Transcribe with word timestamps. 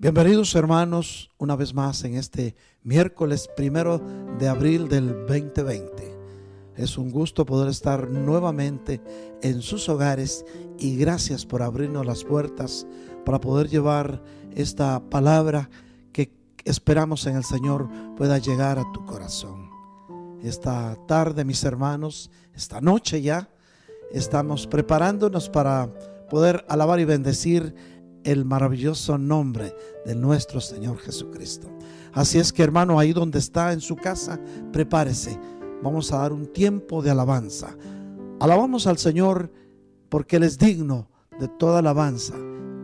Bienvenidos 0.00 0.54
hermanos 0.54 1.28
una 1.38 1.56
vez 1.56 1.74
más 1.74 2.04
en 2.04 2.14
este 2.14 2.54
miércoles 2.84 3.50
primero 3.56 4.00
de 4.38 4.46
abril 4.46 4.86
del 4.86 5.26
2020. 5.26 6.16
Es 6.76 6.96
un 6.96 7.10
gusto 7.10 7.44
poder 7.44 7.68
estar 7.68 8.08
nuevamente 8.08 9.00
en 9.42 9.60
sus 9.60 9.88
hogares 9.88 10.44
y 10.78 10.96
gracias 10.96 11.44
por 11.44 11.62
abrirnos 11.62 12.06
las 12.06 12.22
puertas 12.22 12.86
para 13.24 13.40
poder 13.40 13.68
llevar 13.68 14.22
esta 14.54 15.00
palabra 15.00 15.68
que 16.12 16.32
esperamos 16.64 17.26
en 17.26 17.34
el 17.34 17.42
Señor 17.42 17.88
pueda 18.16 18.38
llegar 18.38 18.78
a 18.78 18.92
tu 18.92 19.04
corazón. 19.04 19.68
Esta 20.44 20.94
tarde, 21.08 21.44
mis 21.44 21.64
hermanos, 21.64 22.30
esta 22.54 22.80
noche 22.80 23.20
ya, 23.20 23.50
estamos 24.12 24.68
preparándonos 24.68 25.48
para 25.48 25.92
poder 26.30 26.64
alabar 26.68 27.00
y 27.00 27.04
bendecir 27.04 27.74
el 28.32 28.44
maravilloso 28.44 29.16
nombre 29.16 29.74
de 30.04 30.14
nuestro 30.14 30.60
Señor 30.60 30.98
Jesucristo. 30.98 31.68
Así 32.12 32.38
es 32.38 32.52
que 32.52 32.62
hermano, 32.62 32.98
ahí 32.98 33.14
donde 33.14 33.38
está 33.38 33.72
en 33.72 33.80
su 33.80 33.96
casa, 33.96 34.38
prepárese. 34.70 35.38
Vamos 35.82 36.12
a 36.12 36.18
dar 36.18 36.32
un 36.32 36.46
tiempo 36.46 37.00
de 37.00 37.10
alabanza. 37.10 37.74
Alabamos 38.40 38.86
al 38.86 38.98
Señor 38.98 39.50
porque 40.10 40.36
Él 40.36 40.42
es 40.42 40.58
digno 40.58 41.08
de 41.40 41.48
toda 41.48 41.78
alabanza 41.78 42.34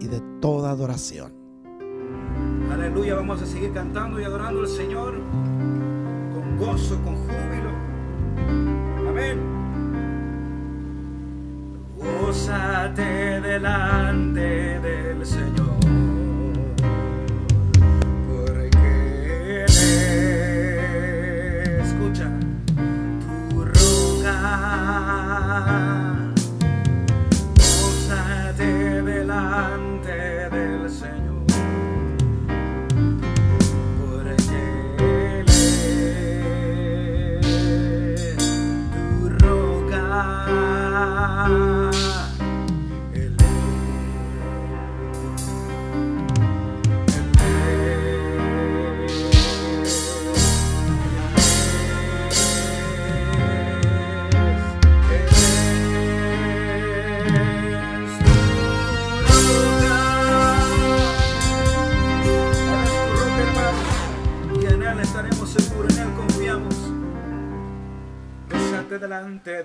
y 0.01 0.07
de 0.07 0.21
toda 0.41 0.71
adoración. 0.71 1.35
Aleluya, 2.73 3.17
vamos 3.17 3.43
a 3.43 3.47
seguir 3.47 3.73
cantando 3.73 4.21
y 4.21 4.25
adorando 4.25 4.61
al 4.61 4.69
Señor 4.69 5.15
con 6.33 6.57
gozo, 6.57 7.01
con 7.03 7.17
júbilo. 7.17 7.71
Amén. 9.11 9.54
Gózate 12.05 13.41
delante 13.41 14.79
del 14.81 15.25
Señor, 15.25 15.74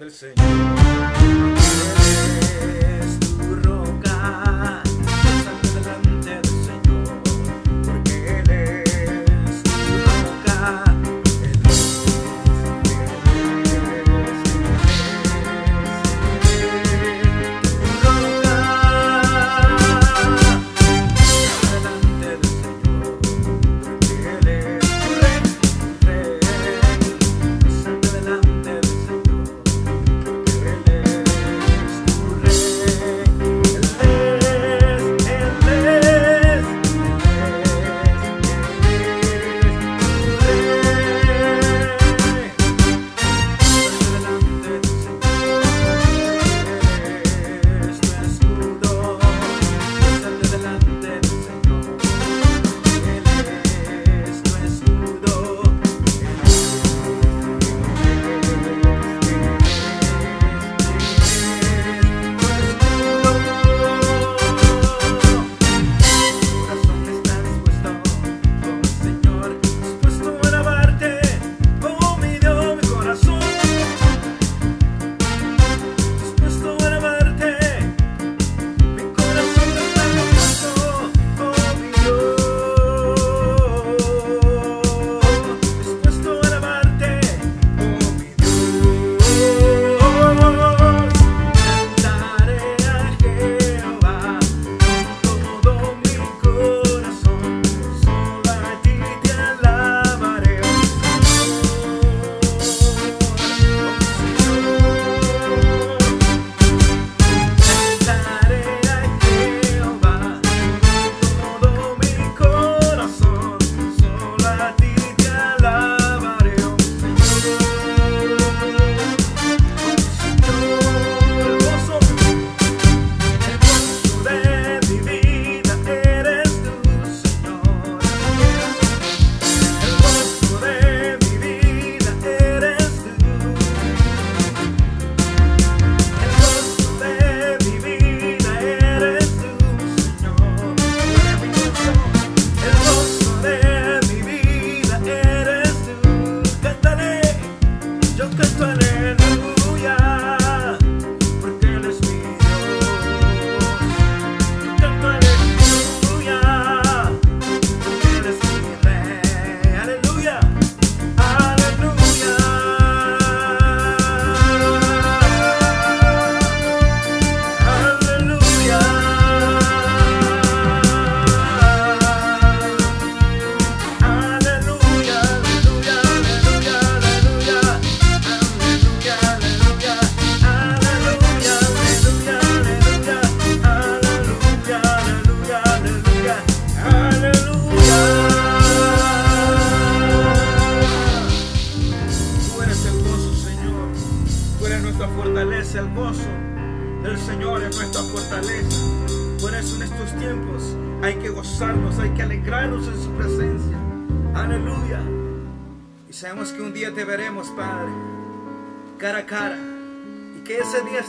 delante 0.09 0.58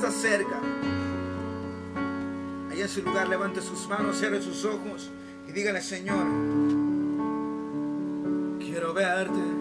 está 0.00 0.10
cerca. 0.10 0.58
Allá 2.70 2.82
en 2.82 2.88
su 2.88 3.02
lugar 3.02 3.28
levante 3.28 3.60
sus 3.60 3.86
manos, 3.86 4.16
cierre 4.16 4.40
sus 4.40 4.64
ojos 4.64 5.10
y 5.46 5.52
dígale, 5.52 5.82
Señor, 5.82 6.26
quiero 8.58 8.94
verte. 8.94 9.59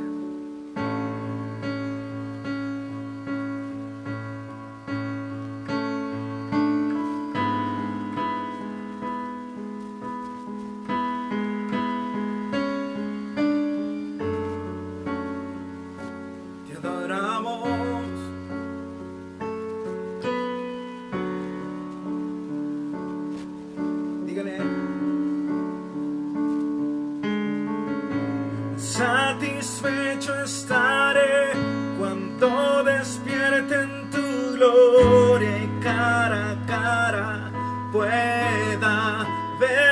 estaré 30.44 31.52
cuando 31.98 32.84
despierten 32.84 34.10
tu 34.12 34.56
gloria 34.56 35.58
y 35.64 35.84
cara 35.84 36.52
a 36.52 36.66
cara 36.66 37.52
pueda 37.92 39.26
ver. 39.60 39.89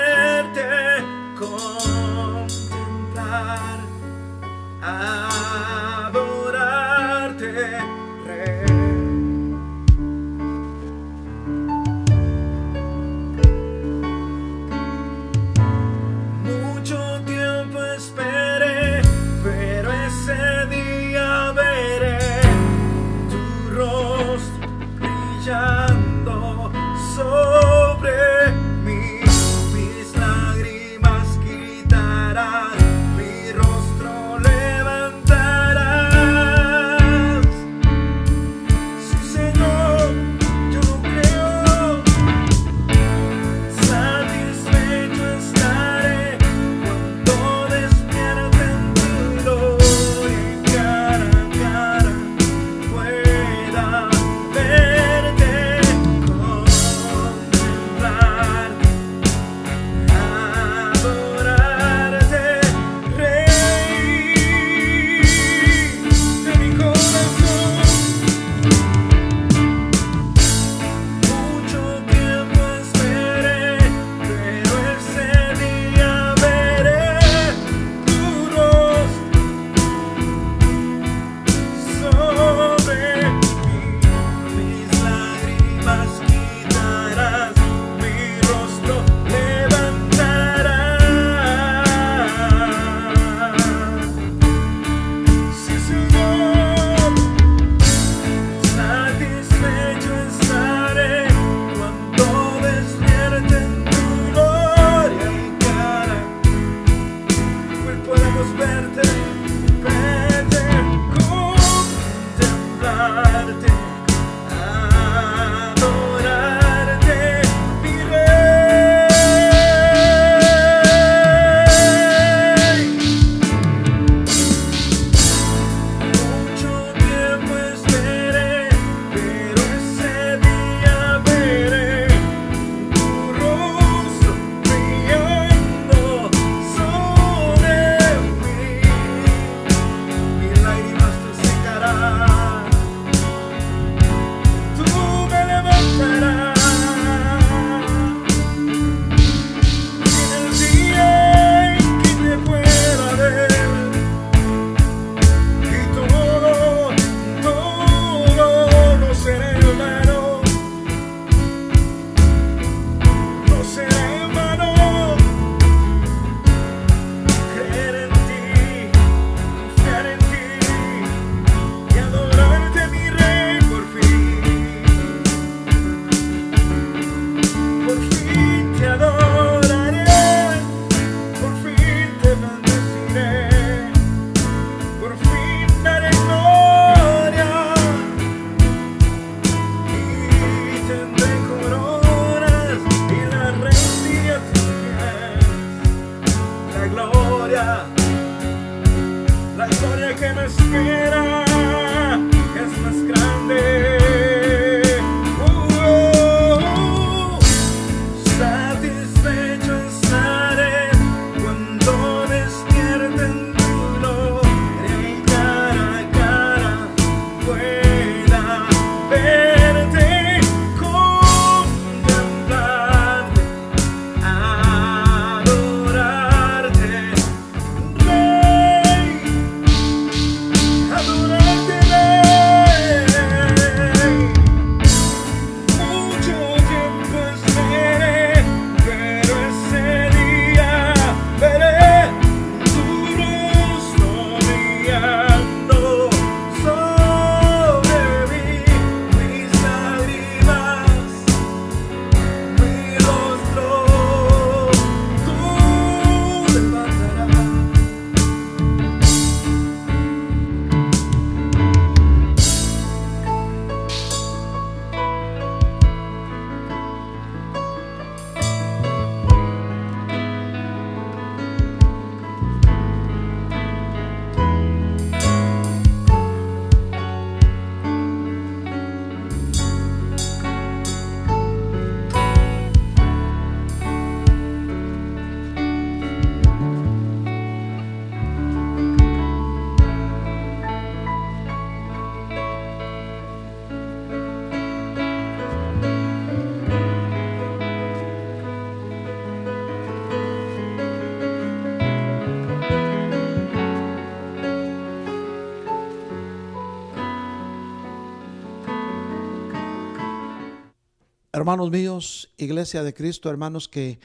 Hermanos 311.38 311.70
míos, 311.70 312.34
Iglesia 312.38 312.82
de 312.82 312.96
Cristo, 312.96 313.30
hermanos 313.30 313.68
que 313.68 314.00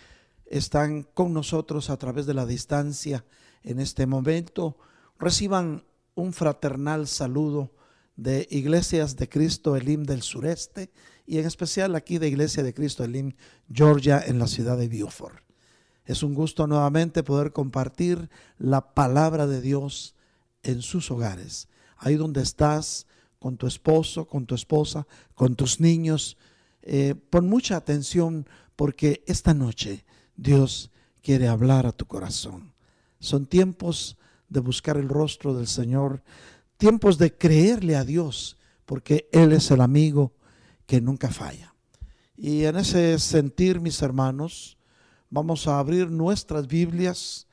están 0.45 1.05
con 1.15 1.33
nosotros 1.33 1.89
a 1.89 1.97
través 1.97 2.27
de 2.27 2.35
la 2.35 2.45
distancia 2.45 3.25
en 3.63 3.81
este 3.81 4.05
momento, 4.05 4.77
reciban 5.19 5.83
un 6.15 6.35
fraternal 6.35 7.09
saludo 7.09 7.73
de 8.17 8.47
Iglesias 8.51 9.17
de 9.17 9.31
Cristo 9.31 9.77
Elim 9.77 10.03
del 10.03 10.21
sureste 10.21 10.93
y 11.25 11.39
en 11.39 11.47
especial 11.47 11.95
aquí 11.95 12.19
de 12.19 12.29
Iglesia 12.29 12.63
de 12.63 12.75
Cristo 12.75 13.03
Elim 13.03 13.33
Georgia 13.73 14.23
en 14.23 14.39
la 14.39 14.47
ciudad 14.47 14.77
de 14.77 14.89
Beaufort. 14.89 15.43
Es 16.05 16.23
un 16.23 16.35
gusto 16.35 16.67
nuevamente 16.67 17.23
poder 17.23 17.55
compartir 17.55 18.29
la 18.59 18.93
palabra 18.93 19.47
de 19.47 19.63
Dios 19.63 20.17
en 20.63 20.83
sus 20.83 21.11
hogares. 21.11 21.71
Ahí 21.97 22.17
donde 22.17 22.43
estás, 22.43 23.07
con 23.39 23.57
tu 23.57 23.67
esposo, 23.67 24.27
con 24.27 24.45
tu 24.45 24.55
esposa, 24.55 25.07
con 25.35 25.57
tus 25.57 25.81
niños. 25.81 26.37
Eh, 26.83 27.15
pon 27.31 27.49
mucha 27.49 27.77
atención 27.77 28.47
porque 28.77 29.23
esta 29.27 29.55
noche 29.55 30.05
Dios 30.37 30.91
quiere 31.23 31.49
hablar 31.49 31.87
a 31.87 31.93
tu 31.93 32.07
corazón. 32.07 32.73
Son 33.21 33.47
tiempos 33.47 34.17
de 34.49 34.61
buscar 34.61 34.97
el 34.97 35.09
rostro 35.09 35.55
del 35.55 35.69
Señor, 35.69 36.23
tiempos 36.77 37.19
de 37.19 37.35
creerle 37.35 37.97
a 37.97 38.05
Dios, 38.05 38.59
porque 38.85 39.29
Él 39.33 39.53
es 39.53 39.71
el 39.71 39.81
amigo 39.81 40.33
que 40.87 41.01
nunca 41.01 41.31
falla. 41.31 41.75
Y 42.37 42.65
en 42.65 42.77
ese 42.77 43.19
sentir, 43.19 43.81
mis 43.81 44.03
hermanos, 44.03 44.77
vamos 45.31 45.69
a 45.69 45.79
abrir 45.79 46.11
nuestras 46.11 46.67
Biblias 46.67 47.47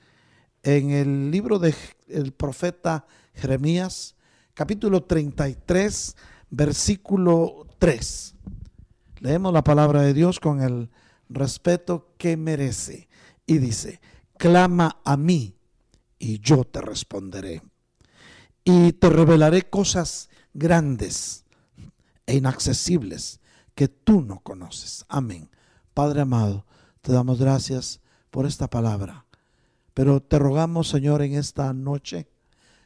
en 0.64 0.90
el 0.90 1.32
libro 1.32 1.60
del 1.60 2.34
profeta 2.34 3.06
Jeremías, 3.34 4.16
capítulo 4.54 5.04
33, 5.04 6.16
versículo 6.50 7.68
3. 7.78 8.36
Leemos 9.20 9.54
la 9.54 9.64
palabra 9.64 10.02
de 10.02 10.14
Dios 10.14 10.40
con 10.40 10.62
el 10.62 10.90
respeto 11.28 12.14
que 12.18 12.38
merece. 12.38 13.10
Y 13.46 13.58
dice, 13.58 14.00
clama 14.38 15.02
a 15.04 15.18
mí 15.18 15.56
y 16.18 16.40
yo 16.40 16.64
te 16.64 16.82
responderé. 16.82 17.62
Y 18.64 18.94
te 18.94 19.10
revelaré 19.10 19.70
cosas 19.70 20.30
grandes 20.54 21.46
e 22.26 22.36
inaccesibles 22.36 23.40
que 23.76 23.88
tú 23.88 24.22
no 24.22 24.40
conoces. 24.40 25.06
Amén. 25.08 25.50
Padre 25.94 26.22
amado, 26.22 26.66
te 27.02 27.12
damos 27.12 27.40
gracias 27.40 28.02
por 28.30 28.46
esta 28.46 28.70
palabra. 28.70 29.26
Pero 29.94 30.22
te 30.22 30.40
rogamos, 30.40 30.88
Señor, 30.88 31.22
en 31.22 31.34
esta 31.34 31.74
noche, 31.74 32.28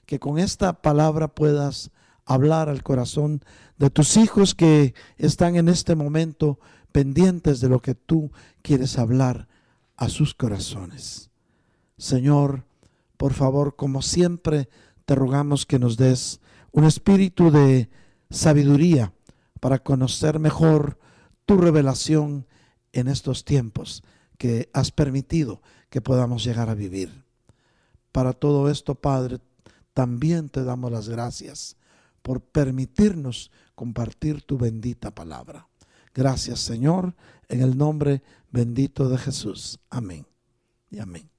que 0.06 0.20
con 0.20 0.40
esta 0.40 0.82
palabra 0.82 1.28
puedas 1.28 1.92
hablar 2.26 2.70
al 2.70 2.84
corazón 2.84 3.44
de 3.78 3.90
tus 3.90 4.18
hijos 4.18 4.56
que 4.56 4.94
están 5.18 5.56
en 5.56 5.70
este 5.70 5.96
momento 5.96 6.60
pendientes 6.92 7.60
de 7.60 7.70
lo 7.70 7.82
que 7.82 7.96
tú 7.96 8.32
quieres 8.62 8.98
hablar 8.98 9.48
a 9.98 10.10
sus 10.10 10.34
corazones. 10.34 11.30
Señor, 11.98 12.66
por 13.18 13.34
favor, 13.34 13.76
como 13.76 14.02
siempre, 14.02 14.70
te 15.06 15.16
rogamos 15.16 15.66
que 15.66 15.80
nos 15.80 15.98
des 15.98 16.40
un 16.72 16.86
espíritu 16.86 17.52
de 17.52 17.90
sabiduría 18.30 19.14
para 19.60 19.80
conocer 19.80 20.40
mejor 20.40 21.00
tu 21.46 21.58
revelación 21.58 22.48
en 22.94 23.08
estos 23.08 23.46
tiempos 23.46 24.04
que 24.38 24.70
has 24.74 24.92
permitido 24.92 25.62
que 25.90 26.02
podamos 26.02 26.44
llegar 26.44 26.70
a 26.70 26.76
vivir. 26.76 27.24
Para 28.12 28.34
todo 28.34 28.70
esto, 28.70 28.96
Padre, 28.96 29.40
también 29.94 30.50
te 30.50 30.64
damos 30.64 30.92
las 30.92 31.10
gracias 31.10 31.78
por 32.24 32.42
permitirnos 32.42 33.52
compartir 33.76 34.42
tu 34.42 34.58
bendita 34.58 35.12
palabra. 35.12 35.68
Gracias 36.16 36.60
Señor, 36.60 37.14
en 37.50 37.62
el 37.62 37.78
nombre 37.78 38.24
bendito 38.52 39.10
de 39.10 39.20
Jesús. 39.20 39.80
Amén 39.92 40.26
y 40.90 41.00
amén. 41.00 41.30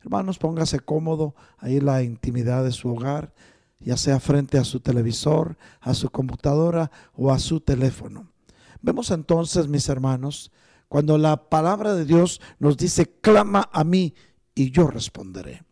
Hermanos, 0.00 0.38
póngase 0.38 0.80
cómodo 0.80 1.34
ahí 1.58 1.76
en 1.76 1.86
la 1.86 2.02
intimidad 2.02 2.64
de 2.64 2.72
su 2.72 2.88
hogar, 2.88 3.34
ya 3.80 3.96
sea 3.96 4.20
frente 4.20 4.56
a 4.56 4.64
su 4.64 4.80
televisor, 4.80 5.58
a 5.80 5.92
su 5.92 6.08
computadora 6.08 6.90
o 7.14 7.30
a 7.30 7.38
su 7.38 7.60
teléfono. 7.60 8.32
Vemos 8.80 9.10
entonces, 9.10 9.68
mis 9.68 9.88
hermanos, 9.88 10.52
cuando 10.88 11.18
la 11.18 11.48
palabra 11.48 11.94
de 11.94 12.04
Dios 12.04 12.40
nos 12.58 12.76
dice, 12.76 13.10
clama 13.20 13.68
a 13.72 13.84
mí 13.84 14.14
y 14.54 14.70
yo 14.70 14.86
responderé. 14.86 15.62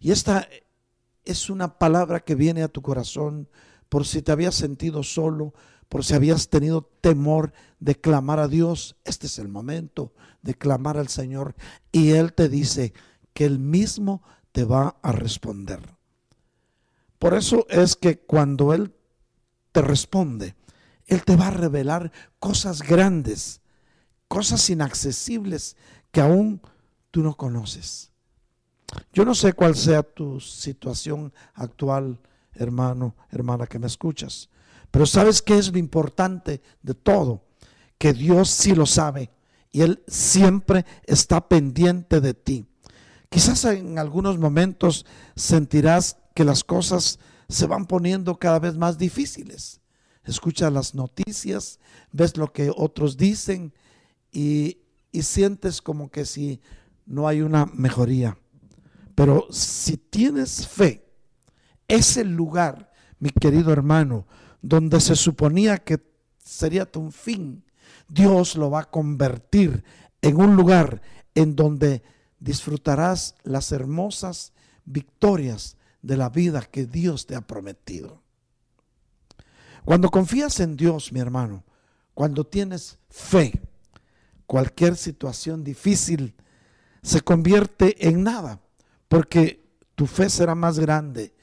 Y 0.00 0.10
esta 0.10 0.48
es 1.24 1.50
una 1.50 1.78
palabra 1.78 2.20
que 2.20 2.34
viene 2.34 2.62
a 2.62 2.68
tu 2.68 2.82
corazón 2.82 3.48
por 3.88 4.06
si 4.06 4.22
te 4.22 4.32
habías 4.32 4.54
sentido 4.54 5.02
solo, 5.02 5.54
por 5.88 6.04
si 6.04 6.14
habías 6.14 6.48
tenido 6.48 6.82
temor 7.00 7.52
de 7.78 7.94
clamar 7.94 8.40
a 8.40 8.48
Dios, 8.48 8.96
este 9.04 9.26
es 9.26 9.38
el 9.38 9.48
momento 9.48 10.12
de 10.42 10.54
clamar 10.54 10.96
al 10.96 11.08
Señor 11.08 11.54
y 11.92 12.10
Él 12.10 12.32
te 12.32 12.48
dice 12.48 12.92
que 13.32 13.44
Él 13.44 13.58
mismo 13.58 14.22
te 14.52 14.64
va 14.64 14.96
a 15.02 15.12
responder. 15.12 15.80
Por 17.18 17.34
eso 17.34 17.66
es 17.68 17.96
que 17.96 18.18
cuando 18.18 18.72
Él 18.72 18.94
te 19.72 19.82
responde, 19.82 20.56
Él 21.06 21.24
te 21.24 21.36
va 21.36 21.48
a 21.48 21.52
revelar 21.52 22.12
cosas 22.38 22.82
grandes, 22.82 23.60
cosas 24.28 24.68
inaccesibles 24.70 25.76
que 26.10 26.20
aún 26.20 26.60
tú 27.10 27.22
no 27.22 27.36
conoces. 27.36 28.10
Yo 29.12 29.24
no 29.24 29.34
sé 29.34 29.52
cuál 29.52 29.76
sea 29.76 30.02
tu 30.02 30.40
situación 30.40 31.32
actual, 31.54 32.20
hermano, 32.58 33.16
hermana 33.30 33.66
que 33.66 33.78
me 33.78 33.86
escuchas. 33.86 34.48
Pero 34.90 35.06
¿sabes 35.06 35.42
qué 35.42 35.58
es 35.58 35.72
lo 35.72 35.78
importante 35.78 36.62
de 36.82 36.94
todo? 36.94 37.44
Que 37.98 38.12
Dios 38.12 38.50
sí 38.50 38.74
lo 38.74 38.86
sabe 38.86 39.30
y 39.70 39.82
Él 39.82 40.02
siempre 40.06 40.84
está 41.04 41.48
pendiente 41.48 42.20
de 42.20 42.34
ti. 42.34 42.66
Quizás 43.28 43.64
en 43.64 43.98
algunos 43.98 44.38
momentos 44.38 45.04
sentirás 45.34 46.18
que 46.34 46.44
las 46.44 46.64
cosas 46.64 47.18
se 47.48 47.66
van 47.66 47.86
poniendo 47.86 48.38
cada 48.38 48.58
vez 48.58 48.76
más 48.76 48.98
difíciles. 48.98 49.80
Escuchas 50.24 50.72
las 50.72 50.94
noticias, 50.94 51.78
ves 52.12 52.36
lo 52.36 52.52
que 52.52 52.72
otros 52.74 53.16
dicen 53.16 53.72
y, 54.32 54.78
y 55.12 55.22
sientes 55.22 55.80
como 55.80 56.10
que 56.10 56.24
si 56.24 56.60
no 57.04 57.28
hay 57.28 57.42
una 57.42 57.66
mejoría. 57.66 58.38
Pero 59.14 59.46
si 59.50 59.96
tienes 59.96 60.66
fe, 60.66 61.05
ese 61.88 62.24
lugar, 62.24 62.92
mi 63.18 63.30
querido 63.30 63.72
hermano, 63.72 64.26
donde 64.62 65.00
se 65.00 65.16
suponía 65.16 65.78
que 65.78 66.00
sería 66.38 66.90
tu 66.90 67.10
fin, 67.10 67.64
Dios 68.08 68.56
lo 68.56 68.70
va 68.70 68.80
a 68.80 68.90
convertir 68.90 69.84
en 70.22 70.40
un 70.40 70.56
lugar 70.56 71.02
en 71.34 71.54
donde 71.54 72.02
disfrutarás 72.38 73.34
las 73.42 73.72
hermosas 73.72 74.52
victorias 74.84 75.76
de 76.02 76.16
la 76.16 76.28
vida 76.28 76.62
que 76.62 76.86
Dios 76.86 77.26
te 77.26 77.34
ha 77.34 77.40
prometido. 77.40 78.22
Cuando 79.84 80.10
confías 80.10 80.58
en 80.60 80.76
Dios, 80.76 81.12
mi 81.12 81.20
hermano, 81.20 81.64
cuando 82.14 82.44
tienes 82.44 82.98
fe, 83.08 83.60
cualquier 84.46 84.96
situación 84.96 85.62
difícil 85.62 86.34
se 87.02 87.20
convierte 87.20 88.08
en 88.08 88.22
nada, 88.24 88.60
porque 89.08 89.64
tu 89.94 90.06
fe 90.06 90.28
será 90.28 90.54
más 90.54 90.78
grande 90.78 91.35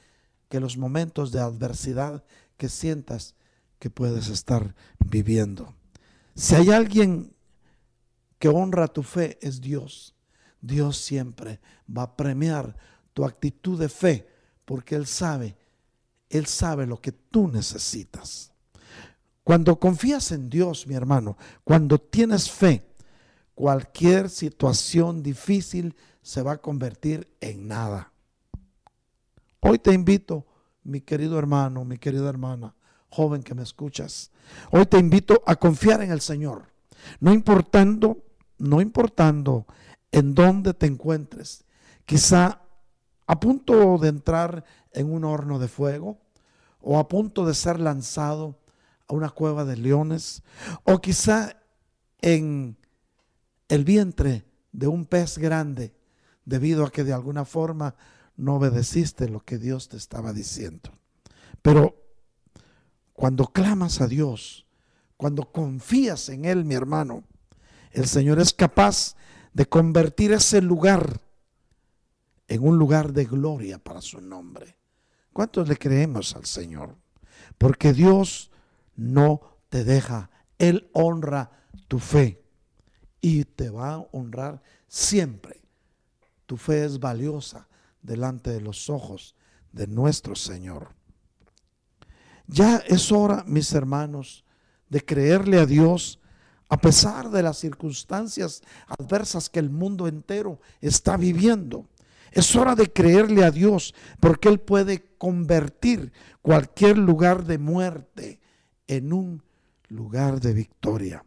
que 0.54 0.60
los 0.60 0.76
momentos 0.76 1.32
de 1.32 1.40
adversidad 1.40 2.22
que 2.56 2.68
sientas 2.68 3.34
que 3.80 3.90
puedes 3.90 4.28
estar 4.28 4.76
viviendo. 5.04 5.74
Si 6.36 6.54
hay 6.54 6.70
alguien 6.70 7.34
que 8.38 8.48
honra 8.48 8.86
tu 8.86 9.02
fe, 9.02 9.36
es 9.42 9.60
Dios. 9.60 10.14
Dios 10.60 10.96
siempre 10.96 11.58
va 11.90 12.02
a 12.02 12.16
premiar 12.16 12.76
tu 13.14 13.24
actitud 13.24 13.80
de 13.80 13.88
fe 13.88 14.28
porque 14.64 14.94
Él 14.94 15.08
sabe, 15.08 15.56
Él 16.30 16.46
sabe 16.46 16.86
lo 16.86 17.00
que 17.00 17.10
tú 17.10 17.48
necesitas. 17.48 18.52
Cuando 19.42 19.80
confías 19.80 20.30
en 20.30 20.48
Dios, 20.48 20.86
mi 20.86 20.94
hermano, 20.94 21.36
cuando 21.64 21.98
tienes 21.98 22.48
fe, 22.48 22.94
cualquier 23.56 24.30
situación 24.30 25.20
difícil 25.20 25.96
se 26.22 26.42
va 26.42 26.52
a 26.52 26.62
convertir 26.62 27.26
en 27.40 27.66
nada. 27.66 28.13
Hoy 29.66 29.78
te 29.78 29.94
invito, 29.94 30.44
mi 30.82 31.00
querido 31.00 31.38
hermano, 31.38 31.86
mi 31.86 31.96
querida 31.96 32.28
hermana, 32.28 32.74
joven 33.08 33.42
que 33.42 33.54
me 33.54 33.62
escuchas, 33.62 34.30
hoy 34.70 34.84
te 34.84 34.98
invito 34.98 35.42
a 35.46 35.56
confiar 35.56 36.02
en 36.02 36.10
el 36.10 36.20
Señor, 36.20 36.66
no 37.18 37.32
importando, 37.32 38.18
no 38.58 38.82
importando 38.82 39.66
en 40.12 40.34
dónde 40.34 40.74
te 40.74 40.84
encuentres, 40.84 41.64
quizá 42.04 42.60
a 43.26 43.40
punto 43.40 43.96
de 43.96 44.08
entrar 44.08 44.64
en 44.92 45.10
un 45.10 45.24
horno 45.24 45.58
de 45.58 45.68
fuego 45.68 46.18
o 46.82 46.98
a 46.98 47.08
punto 47.08 47.46
de 47.46 47.54
ser 47.54 47.80
lanzado 47.80 48.60
a 49.08 49.14
una 49.14 49.30
cueva 49.30 49.64
de 49.64 49.78
leones 49.78 50.42
o 50.84 51.00
quizá 51.00 51.56
en 52.20 52.76
el 53.68 53.84
vientre 53.84 54.44
de 54.72 54.88
un 54.88 55.06
pez 55.06 55.38
grande 55.38 55.94
debido 56.44 56.84
a 56.84 56.90
que 56.90 57.02
de 57.02 57.14
alguna 57.14 57.46
forma 57.46 57.94
no 58.36 58.56
obedeciste 58.56 59.28
lo 59.28 59.40
que 59.40 59.58
Dios 59.58 59.88
te 59.88 59.96
estaba 59.96 60.32
diciendo. 60.32 60.90
Pero 61.62 61.96
cuando 63.12 63.46
clamas 63.46 64.00
a 64.00 64.06
Dios, 64.06 64.66
cuando 65.16 65.52
confías 65.52 66.28
en 66.28 66.44
Él, 66.44 66.64
mi 66.64 66.74
hermano, 66.74 67.24
el 67.92 68.06
Señor 68.06 68.40
es 68.40 68.52
capaz 68.52 69.14
de 69.52 69.66
convertir 69.66 70.32
ese 70.32 70.60
lugar 70.60 71.20
en 72.48 72.66
un 72.66 72.76
lugar 72.76 73.12
de 73.12 73.24
gloria 73.24 73.78
para 73.78 74.00
su 74.00 74.20
nombre. 74.20 74.76
¿Cuántos 75.32 75.68
le 75.68 75.76
creemos 75.76 76.34
al 76.36 76.44
Señor? 76.44 76.96
Porque 77.56 77.92
Dios 77.92 78.50
no 78.96 79.58
te 79.68 79.84
deja, 79.84 80.30
Él 80.58 80.90
honra 80.92 81.50
tu 81.88 81.98
fe 81.98 82.42
y 83.20 83.44
te 83.44 83.70
va 83.70 83.94
a 83.94 83.98
honrar 84.12 84.62
siempre. 84.88 85.62
Tu 86.46 86.56
fe 86.56 86.84
es 86.84 86.98
valiosa 86.98 87.68
delante 88.04 88.50
de 88.50 88.60
los 88.60 88.88
ojos 88.88 89.34
de 89.72 89.88
nuestro 89.88 90.36
Señor. 90.36 90.94
Ya 92.46 92.76
es 92.86 93.10
hora, 93.10 93.42
mis 93.46 93.72
hermanos, 93.72 94.44
de 94.88 95.04
creerle 95.04 95.58
a 95.58 95.66
Dios 95.66 96.20
a 96.68 96.78
pesar 96.78 97.30
de 97.30 97.42
las 97.42 97.58
circunstancias 97.58 98.62
adversas 98.86 99.48
que 99.48 99.58
el 99.58 99.70
mundo 99.70 100.06
entero 100.06 100.60
está 100.80 101.16
viviendo. 101.16 101.88
Es 102.30 102.54
hora 102.56 102.74
de 102.74 102.92
creerle 102.92 103.44
a 103.44 103.50
Dios 103.50 103.94
porque 104.20 104.48
Él 104.48 104.60
puede 104.60 105.16
convertir 105.16 106.12
cualquier 106.42 106.98
lugar 106.98 107.44
de 107.44 107.58
muerte 107.58 108.40
en 108.86 109.12
un 109.12 109.42
lugar 109.88 110.40
de 110.40 110.52
victoria. 110.52 111.24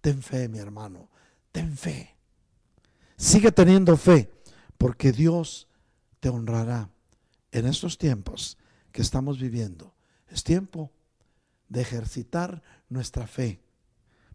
Ten 0.00 0.22
fe, 0.22 0.48
mi 0.48 0.58
hermano, 0.58 1.10
ten 1.50 1.76
fe. 1.76 2.16
Sigue 3.16 3.50
teniendo 3.50 3.96
fe 3.96 4.30
porque 4.78 5.12
Dios 5.12 5.68
te 6.22 6.28
honrará 6.28 6.88
en 7.50 7.66
estos 7.66 7.98
tiempos 7.98 8.56
que 8.92 9.02
estamos 9.02 9.40
viviendo. 9.40 9.92
Es 10.28 10.44
tiempo 10.44 10.92
de 11.68 11.80
ejercitar 11.80 12.62
nuestra 12.88 13.26
fe 13.26 13.60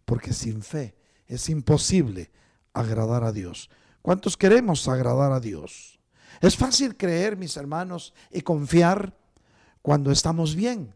porque 0.04 0.34
sin 0.34 0.64
fe 0.64 0.98
es 1.28 1.48
imposible 1.48 2.30
agradar 2.74 3.24
a 3.24 3.32
Dios. 3.32 3.70
¿Cuántos 4.02 4.36
queremos 4.36 4.86
agradar 4.90 5.32
a 5.32 5.40
Dios? 5.40 6.02
Es 6.42 6.58
fácil 6.58 6.98
creer, 6.98 7.38
mis 7.38 7.56
hermanos, 7.56 8.14
y 8.34 8.42
confiar 8.42 9.18
cuando 9.82 10.12
estamos 10.12 10.56
bien 10.56 10.94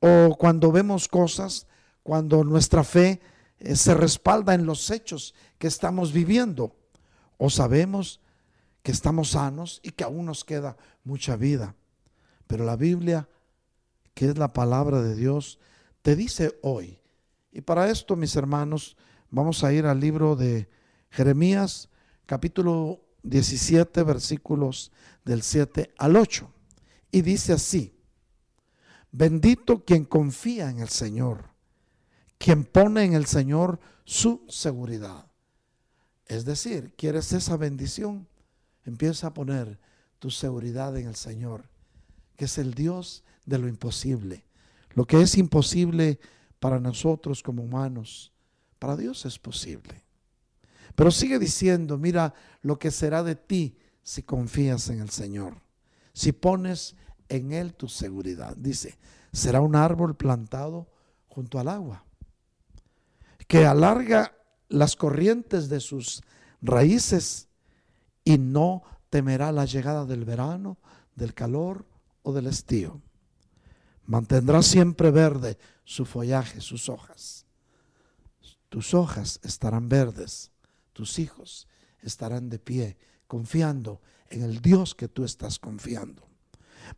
o 0.00 0.34
cuando 0.36 0.72
vemos 0.72 1.06
cosas, 1.06 1.68
cuando 2.02 2.42
nuestra 2.42 2.82
fe 2.82 3.20
eh, 3.60 3.76
se 3.76 3.94
respalda 3.94 4.52
en 4.52 4.66
los 4.66 4.90
hechos 4.90 5.32
que 5.58 5.68
estamos 5.68 6.12
viviendo 6.12 6.74
o 7.38 7.50
sabemos 7.50 8.20
que 8.84 8.92
estamos 8.92 9.30
sanos 9.30 9.80
y 9.82 9.92
que 9.92 10.04
aún 10.04 10.26
nos 10.26 10.44
queda 10.44 10.76
mucha 11.04 11.36
vida. 11.36 11.74
Pero 12.46 12.66
la 12.66 12.76
Biblia, 12.76 13.30
que 14.12 14.28
es 14.28 14.36
la 14.36 14.52
palabra 14.52 15.00
de 15.00 15.16
Dios, 15.16 15.58
te 16.02 16.14
dice 16.14 16.58
hoy, 16.62 17.00
y 17.50 17.62
para 17.62 17.88
esto, 17.88 18.14
mis 18.14 18.36
hermanos, 18.36 18.98
vamos 19.30 19.64
a 19.64 19.72
ir 19.72 19.86
al 19.86 20.00
libro 20.00 20.36
de 20.36 20.68
Jeremías, 21.08 21.88
capítulo 22.26 23.00
17 23.22 24.02
versículos 24.02 24.92
del 25.24 25.42
7 25.42 25.94
al 25.96 26.16
8. 26.16 26.52
Y 27.10 27.22
dice 27.22 27.54
así, 27.54 27.98
bendito 29.10 29.82
quien 29.86 30.04
confía 30.04 30.68
en 30.68 30.80
el 30.80 30.90
Señor, 30.90 31.52
quien 32.36 32.64
pone 32.64 33.04
en 33.04 33.14
el 33.14 33.24
Señor 33.24 33.80
su 34.04 34.44
seguridad. 34.50 35.32
Es 36.26 36.44
decir, 36.44 36.92
¿quieres 36.98 37.32
esa 37.32 37.56
bendición? 37.56 38.28
Empieza 38.84 39.28
a 39.28 39.34
poner 39.34 39.78
tu 40.18 40.30
seguridad 40.30 40.96
en 40.96 41.06
el 41.06 41.16
Señor, 41.16 41.68
que 42.36 42.46
es 42.46 42.58
el 42.58 42.74
Dios 42.74 43.24
de 43.46 43.58
lo 43.58 43.68
imposible. 43.68 44.44
Lo 44.90 45.06
que 45.06 45.20
es 45.20 45.36
imposible 45.36 46.18
para 46.60 46.80
nosotros 46.80 47.42
como 47.42 47.62
humanos, 47.62 48.32
para 48.78 48.96
Dios 48.96 49.26
es 49.26 49.38
posible. 49.38 50.02
Pero 50.94 51.10
sigue 51.10 51.38
diciendo, 51.38 51.98
mira 51.98 52.34
lo 52.62 52.78
que 52.78 52.90
será 52.90 53.22
de 53.22 53.34
ti 53.34 53.76
si 54.02 54.22
confías 54.22 54.88
en 54.90 55.00
el 55.00 55.10
Señor, 55.10 55.56
si 56.12 56.32
pones 56.32 56.94
en 57.28 57.52
Él 57.52 57.74
tu 57.74 57.88
seguridad. 57.88 58.56
Dice, 58.56 58.98
será 59.32 59.60
un 59.60 59.74
árbol 59.74 60.16
plantado 60.16 60.88
junto 61.26 61.58
al 61.58 61.68
agua, 61.68 62.04
que 63.48 63.66
alarga 63.66 64.36
las 64.68 64.96
corrientes 64.96 65.68
de 65.68 65.80
sus 65.80 66.22
raíces 66.62 67.48
y 68.24 68.38
no 68.38 68.82
temerá 69.10 69.52
la 69.52 69.64
llegada 69.64 70.06
del 70.06 70.24
verano, 70.24 70.78
del 71.14 71.34
calor 71.34 71.86
o 72.22 72.32
del 72.32 72.46
estío. 72.46 73.00
Mantendrá 74.06 74.62
siempre 74.62 75.10
verde 75.10 75.58
su 75.84 76.04
follaje, 76.04 76.60
sus 76.60 76.88
hojas. 76.88 77.46
Tus 78.68 78.94
hojas 78.94 79.38
estarán 79.42 79.88
verdes 79.88 80.50
tus 80.94 81.18
hijos 81.18 81.68
estarán 82.00 82.48
de 82.48 82.58
pie, 82.58 82.96
confiando 83.26 84.00
en 84.30 84.42
el 84.42 84.60
Dios 84.60 84.94
que 84.94 85.08
tú 85.08 85.24
estás 85.24 85.58
confiando. 85.58 86.26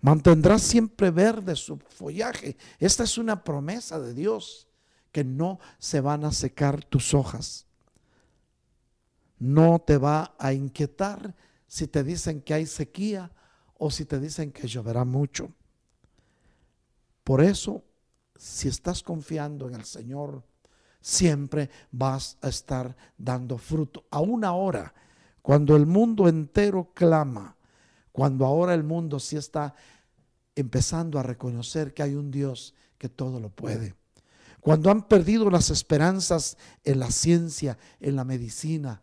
Mantendrás 0.00 0.62
siempre 0.62 1.10
verde 1.10 1.56
su 1.56 1.78
follaje. 1.78 2.56
Esta 2.78 3.04
es 3.04 3.18
una 3.18 3.42
promesa 3.42 3.98
de 3.98 4.14
Dios, 4.14 4.68
que 5.10 5.24
no 5.24 5.58
se 5.78 6.00
van 6.00 6.24
a 6.24 6.32
secar 6.32 6.84
tus 6.84 7.14
hojas. 7.14 7.65
No 9.38 9.78
te 9.78 9.98
va 9.98 10.34
a 10.38 10.52
inquietar 10.52 11.34
si 11.66 11.86
te 11.86 12.02
dicen 12.02 12.40
que 12.40 12.54
hay 12.54 12.66
sequía 12.66 13.30
o 13.78 13.90
si 13.90 14.04
te 14.04 14.18
dicen 14.18 14.52
que 14.52 14.66
lloverá 14.66 15.04
mucho. 15.04 15.52
Por 17.24 17.42
eso, 17.42 17.84
si 18.36 18.68
estás 18.68 19.02
confiando 19.02 19.68
en 19.68 19.74
el 19.74 19.84
Señor, 19.84 20.44
siempre 21.00 21.70
vas 21.90 22.38
a 22.40 22.48
estar 22.48 22.96
dando 23.18 23.58
fruto. 23.58 24.04
Aún 24.10 24.44
ahora, 24.44 24.94
cuando 25.42 25.76
el 25.76 25.86
mundo 25.86 26.28
entero 26.28 26.92
clama, 26.94 27.56
cuando 28.12 28.46
ahora 28.46 28.74
el 28.74 28.82
mundo 28.82 29.20
sí 29.20 29.36
está 29.36 29.74
empezando 30.54 31.18
a 31.18 31.22
reconocer 31.22 31.92
que 31.92 32.02
hay 32.02 32.14
un 32.14 32.30
Dios 32.30 32.74
que 32.98 33.08
todo 33.08 33.38
lo 33.38 33.50
puede. 33.50 33.94
Cuando 34.60 34.90
han 34.90 35.06
perdido 35.06 35.50
las 35.50 35.70
esperanzas 35.70 36.56
en 36.82 36.98
la 36.98 37.10
ciencia, 37.10 37.78
en 38.00 38.16
la 38.16 38.24
medicina, 38.24 39.02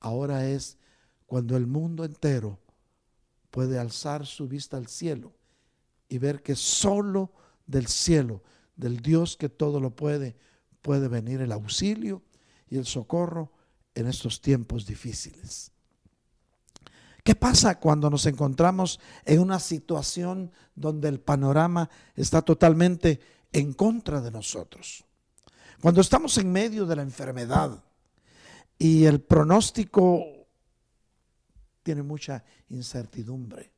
ahora 0.00 0.46
es 0.48 0.78
cuando 1.26 1.56
el 1.56 1.66
mundo 1.66 2.04
entero 2.04 2.58
puede 3.50 3.78
alzar 3.78 4.26
su 4.26 4.48
vista 4.48 4.76
al 4.76 4.88
cielo 4.88 5.32
y 6.08 6.18
ver 6.18 6.42
que 6.42 6.56
solo 6.56 7.32
del 7.66 7.86
cielo, 7.86 8.42
del 8.76 9.00
Dios 9.00 9.36
que 9.36 9.48
todo 9.48 9.80
lo 9.80 9.94
puede, 9.94 10.36
puede 10.80 11.08
venir 11.08 11.40
el 11.40 11.52
auxilio 11.52 12.22
y 12.68 12.78
el 12.78 12.86
socorro 12.86 13.52
en 13.94 14.06
estos 14.06 14.40
tiempos 14.40 14.86
difíciles. 14.86 15.72
¿Qué 17.24 17.34
pasa 17.34 17.78
cuando 17.78 18.08
nos 18.08 18.24
encontramos 18.24 19.00
en 19.26 19.40
una 19.40 19.58
situación 19.58 20.50
donde 20.74 21.08
el 21.08 21.20
panorama 21.20 21.90
está 22.14 22.40
totalmente 22.40 23.20
en 23.52 23.74
contra 23.74 24.20
de 24.20 24.30
nosotros? 24.30 25.04
Cuando 25.82 26.00
estamos 26.00 26.38
en 26.38 26.50
medio 26.50 26.86
de 26.86 26.96
la 26.96 27.02
enfermedad 27.02 27.84
y 28.78 29.04
el 29.04 29.20
pronóstico 29.20 30.24
tiene 31.82 32.02
mucha 32.02 32.44
incertidumbre. 32.68 33.72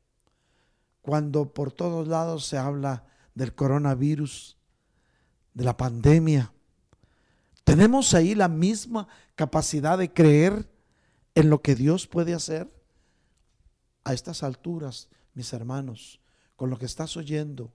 Cuando 1.01 1.53
por 1.53 1.71
todos 1.71 2.07
lados 2.07 2.45
se 2.45 2.57
habla 2.57 3.05
del 3.33 3.55
coronavirus, 3.55 4.57
de 5.53 5.63
la 5.63 5.75
pandemia, 5.75 6.53
¿Tenemos 7.63 8.13
ahí 8.13 8.35
la 8.35 8.47
misma 8.47 9.07
capacidad 9.35 9.97
de 9.97 10.11
creer 10.11 10.69
en 11.35 11.49
lo 11.49 11.61
que 11.61 11.75
Dios 11.75 12.07
puede 12.07 12.33
hacer? 12.33 12.69
A 14.03 14.13
estas 14.13 14.43
alturas, 14.43 15.09
mis 15.33 15.53
hermanos, 15.53 16.19
con 16.55 16.69
lo 16.69 16.77
que 16.77 16.85
estás 16.85 17.15
oyendo, 17.17 17.71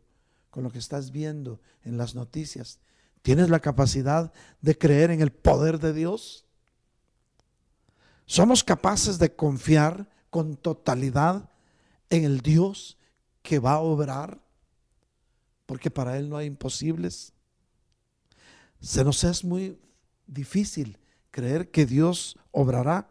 con 0.51 0.65
lo 0.65 0.71
que 0.71 0.79
estás 0.79 1.13
viendo 1.13 1.61
en 1.83 1.97
las 1.97 2.15
noticias, 2.15 2.81
¿tienes 3.23 3.49
la 3.49 3.61
capacidad 3.61 4.33
de 4.61 4.77
creer 4.77 5.11
en 5.11 5.21
el 5.21 5.33
poder 5.33 5.79
de 5.79 5.93
Dios? 5.93 6.46
¿Somos 8.27 8.65
capaces 8.65 9.19
de 9.21 9.35
confiar 9.35 10.09
con 10.31 10.57
totalidad 10.57 11.49
en 12.11 12.25
el 12.25 12.41
Dios 12.41 12.99
que 13.43 13.61
va 13.61 13.75
a 13.75 13.79
obrar? 13.79 14.41
Porque 15.65 15.91
para 15.91 16.19
Él 16.19 16.29
no 16.29 16.37
hay 16.37 16.47
imposibles. 16.47 17.33
Se 18.81 19.05
nos 19.05 19.23
es 19.23 19.45
muy 19.45 19.79
difícil 20.27 20.99
creer 21.31 21.71
que 21.71 21.87
Dios 21.87 22.37
obrará 22.51 23.09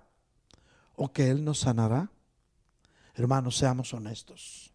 o 0.95 1.12
que 1.12 1.30
Él 1.30 1.45
nos 1.45 1.60
sanará. 1.60 2.12
Hermanos, 3.13 3.56
seamos 3.56 3.93
honestos. 3.93 4.73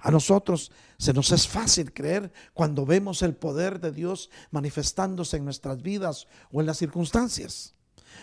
A 0.00 0.10
nosotros 0.10 0.72
se 0.98 1.12
nos 1.12 1.30
es 1.30 1.46
fácil 1.46 1.92
creer 1.92 2.32
cuando 2.54 2.84
vemos 2.84 3.22
el 3.22 3.36
poder 3.36 3.80
de 3.80 3.92
Dios 3.92 4.30
manifestándose 4.50 5.36
en 5.36 5.44
nuestras 5.44 5.80
vidas 5.80 6.26
o 6.50 6.60
en 6.60 6.66
las 6.66 6.78
circunstancias. 6.78 7.75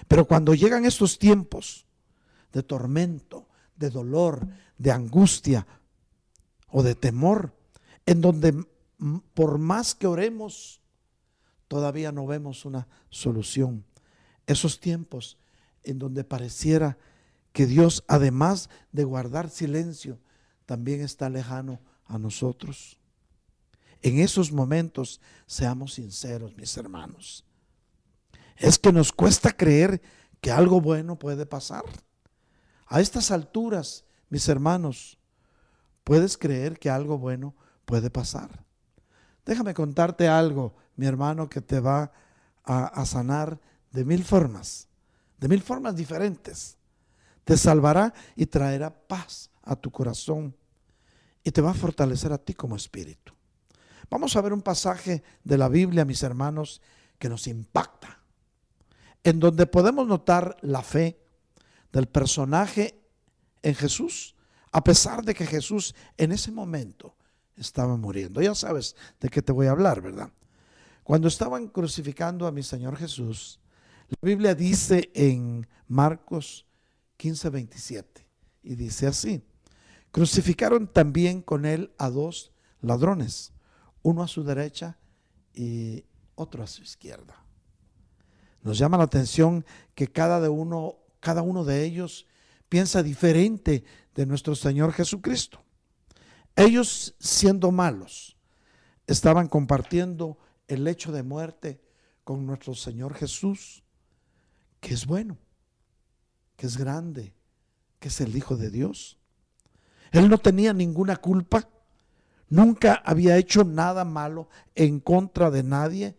Pero 0.07 0.25
cuando 0.25 0.53
llegan 0.53 0.85
estos 0.85 1.17
tiempos 1.17 1.85
de 2.51 2.63
tormento, 2.63 3.47
de 3.75 3.89
dolor, 3.89 4.47
de 4.77 4.91
angustia 4.91 5.65
o 6.69 6.83
de 6.83 6.95
temor, 6.95 7.53
en 8.05 8.21
donde 8.21 8.65
por 9.33 9.57
más 9.57 9.95
que 9.95 10.07
oremos, 10.07 10.81
todavía 11.67 12.11
no 12.11 12.25
vemos 12.25 12.65
una 12.65 12.87
solución. 13.09 13.85
esos 14.45 14.81
tiempos 14.81 15.37
en 15.83 15.99
donde 15.99 16.25
pareciera 16.25 16.97
que 17.53 17.65
Dios, 17.65 18.03
además 18.07 18.69
de 18.91 19.05
guardar 19.05 19.49
silencio, 19.49 20.19
también 20.65 21.01
está 21.01 21.29
lejano 21.29 21.79
a 22.05 22.17
nosotros. 22.17 22.99
En 24.01 24.19
esos 24.19 24.51
momentos, 24.51 25.21
seamos 25.45 25.93
sinceros, 25.93 26.57
mis 26.57 26.75
hermanos. 26.75 27.45
Es 28.57 28.77
que 28.79 28.91
nos 28.91 29.11
cuesta 29.11 29.51
creer 29.51 30.01
que 30.41 30.51
algo 30.51 30.81
bueno 30.81 31.17
puede 31.17 31.45
pasar. 31.45 31.83
A 32.87 33.01
estas 33.01 33.31
alturas, 33.31 34.05
mis 34.29 34.47
hermanos, 34.47 35.17
¿puedes 36.03 36.37
creer 36.37 36.77
que 36.79 36.89
algo 36.89 37.17
bueno 37.17 37.55
puede 37.85 38.09
pasar? 38.09 38.63
Déjame 39.45 39.73
contarte 39.73 40.27
algo, 40.27 40.75
mi 40.95 41.05
hermano, 41.05 41.49
que 41.49 41.61
te 41.61 41.79
va 41.79 42.11
a, 42.63 43.05
sanar 43.05 43.59
de 43.91 44.05
mil 44.05 44.23
formas, 44.23 44.87
de 45.39 45.47
mil 45.47 45.61
formas 45.61 45.95
diferentes. 45.95 46.77
Te 47.43 47.57
salvará 47.57 48.13
y 48.35 48.45
traerá 48.45 48.89
paz 48.89 49.49
a 49.63 49.75
tu 49.75 49.91
corazón 49.91 50.55
y 51.43 51.51
te 51.51 51.61
va 51.61 51.71
a 51.71 51.75
fortalecer 51.75 52.31
a 52.31 52.37
ti 52.37 52.53
como 52.53 52.75
espíritu. 52.75 53.33
Vamos 54.09 54.35
a 54.35 54.41
ver 54.41 54.53
un 54.53 54.61
pasaje 54.61 55.23
de 55.43 55.57
la 55.57 55.67
Biblia, 55.67 56.05
mis 56.05 56.23
hermanos, 56.23 56.81
que 57.19 57.29
nos 57.29 57.47
impacta, 57.47 58.22
en 59.23 59.39
donde 59.39 59.65
podemos 59.65 60.07
notar 60.07 60.57
la 60.61 60.81
fe 60.81 61.19
del 61.91 62.07
personaje 62.07 62.99
en 63.61 63.75
Jesús, 63.75 64.35
a 64.71 64.83
pesar 64.83 65.23
de 65.23 65.33
que 65.33 65.45
Jesús 65.45 65.95
en 66.17 66.31
ese 66.31 66.51
momento 66.51 67.15
estaba 67.55 67.95
muriendo. 67.95 68.41
Ya 68.41 68.55
sabes 68.55 68.95
de 69.19 69.29
qué 69.29 69.41
te 69.41 69.51
voy 69.51 69.67
a 69.67 69.71
hablar, 69.71 70.01
¿verdad? 70.01 70.31
Cuando 71.03 71.27
estaban 71.27 71.67
crucificando 71.67 72.47
a 72.47 72.51
mi 72.51 72.63
Señor 72.63 72.97
Jesús, 72.97 73.59
la 74.09 74.17
Biblia 74.21 74.55
dice 74.55 75.11
en 75.13 75.67
Marcos 75.87 76.65
15, 77.17 77.49
27, 77.49 78.27
y 78.63 78.75
dice 78.75 79.07
así, 79.07 79.43
crucificaron 80.11 80.87
también 80.87 81.41
con 81.41 81.65
él 81.65 81.93
a 81.97 82.09
dos 82.09 82.51
ladrones, 82.81 83.53
uno 84.01 84.23
a 84.23 84.27
su 84.27 84.43
derecha 84.43 84.97
y 85.53 86.05
otro 86.35 86.63
a 86.63 86.67
su 86.67 86.81
izquierda. 86.81 87.42
Nos 88.63 88.77
llama 88.77 88.97
la 88.97 89.03
atención 89.03 89.65
que 89.93 90.07
cada, 90.07 90.39
de 90.39 90.49
uno, 90.49 90.95
cada 91.19 91.41
uno 91.41 91.65
de 91.65 91.83
ellos 91.83 92.25
piensa 92.69 93.03
diferente 93.03 93.83
de 94.15 94.25
nuestro 94.25 94.55
Señor 94.55 94.93
Jesucristo. 94.93 95.63
Ellos 96.55 97.15
siendo 97.19 97.71
malos, 97.71 98.37
estaban 99.05 99.47
compartiendo 99.49 100.37
el 100.67 100.87
hecho 100.87 101.11
de 101.11 101.23
muerte 101.23 101.81
con 102.23 102.45
nuestro 102.45 102.73
Señor 102.73 103.15
Jesús, 103.15 103.83
que 104.79 104.93
es 104.93 105.05
bueno, 105.05 105.37
que 106.55 106.67
es 106.67 106.77
grande, 106.77 107.35
que 107.99 108.07
es 108.07 108.21
el 108.21 108.35
Hijo 108.35 108.55
de 108.55 108.69
Dios. 108.69 109.19
Él 110.11 110.29
no 110.29 110.37
tenía 110.37 110.73
ninguna 110.73 111.17
culpa, 111.17 111.67
nunca 112.47 113.01
había 113.05 113.35
hecho 113.37 113.65
nada 113.65 114.05
malo 114.05 114.47
en 114.75 115.01
contra 115.01 115.51
de 115.51 115.63
nadie 115.63 116.15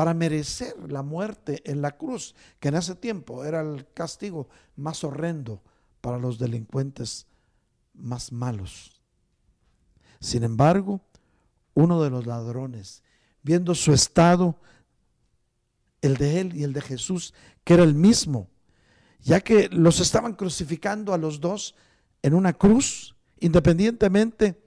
para 0.00 0.14
merecer 0.14 0.74
la 0.90 1.02
muerte 1.02 1.60
en 1.70 1.82
la 1.82 1.98
cruz, 1.98 2.34
que 2.58 2.68
en 2.68 2.76
ese 2.76 2.94
tiempo 2.94 3.44
era 3.44 3.60
el 3.60 3.86
castigo 3.92 4.48
más 4.74 5.04
horrendo 5.04 5.62
para 6.00 6.16
los 6.16 6.38
delincuentes 6.38 7.26
más 7.92 8.32
malos. 8.32 8.98
Sin 10.18 10.42
embargo, 10.42 11.02
uno 11.74 12.02
de 12.02 12.08
los 12.08 12.24
ladrones, 12.24 13.02
viendo 13.42 13.74
su 13.74 13.92
estado, 13.92 14.58
el 16.00 16.16
de 16.16 16.40
él 16.40 16.56
y 16.56 16.62
el 16.62 16.72
de 16.72 16.80
Jesús, 16.80 17.34
que 17.62 17.74
era 17.74 17.82
el 17.82 17.94
mismo, 17.94 18.48
ya 19.20 19.42
que 19.42 19.68
los 19.68 20.00
estaban 20.00 20.32
crucificando 20.32 21.12
a 21.12 21.18
los 21.18 21.42
dos 21.42 21.74
en 22.22 22.32
una 22.32 22.54
cruz, 22.54 23.16
independientemente 23.38 24.66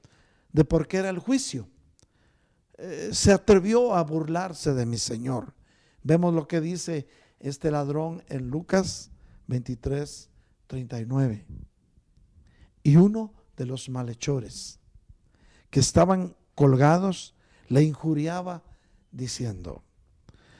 de 0.51 0.63
por 0.63 0.87
qué 0.87 0.97
era 0.97 1.09
el 1.09 1.17
juicio. 1.17 1.67
Eh, 2.85 3.11
se 3.13 3.31
atrevió 3.31 3.95
a 3.95 4.03
burlarse 4.03 4.73
de 4.73 4.85
mi 4.85 4.97
Señor. 4.97 5.53
Vemos 6.01 6.33
lo 6.33 6.49
que 6.49 6.59
dice 6.59 7.07
este 7.39 7.71
ladrón 7.71 8.21
en 8.27 8.49
Lucas 8.49 9.09
23, 9.47 10.29
39. 10.67 11.45
Y 12.83 12.97
uno 12.97 13.33
de 13.55 13.65
los 13.67 13.87
malhechores 13.87 14.81
que 15.69 15.79
estaban 15.79 16.35
colgados 16.55 17.35
le 17.69 17.83
injuriaba 17.83 18.63
diciendo, 19.13 19.81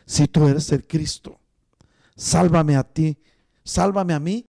si 0.06 0.26
tú 0.30 0.48
eres 0.48 0.72
el 0.72 0.88
Cristo, 0.88 1.42
sálvame 2.16 2.78
a 2.78 2.86
ti, 2.86 3.22
sálvame 3.66 4.14
a 4.14 4.22
mí. 4.22 4.46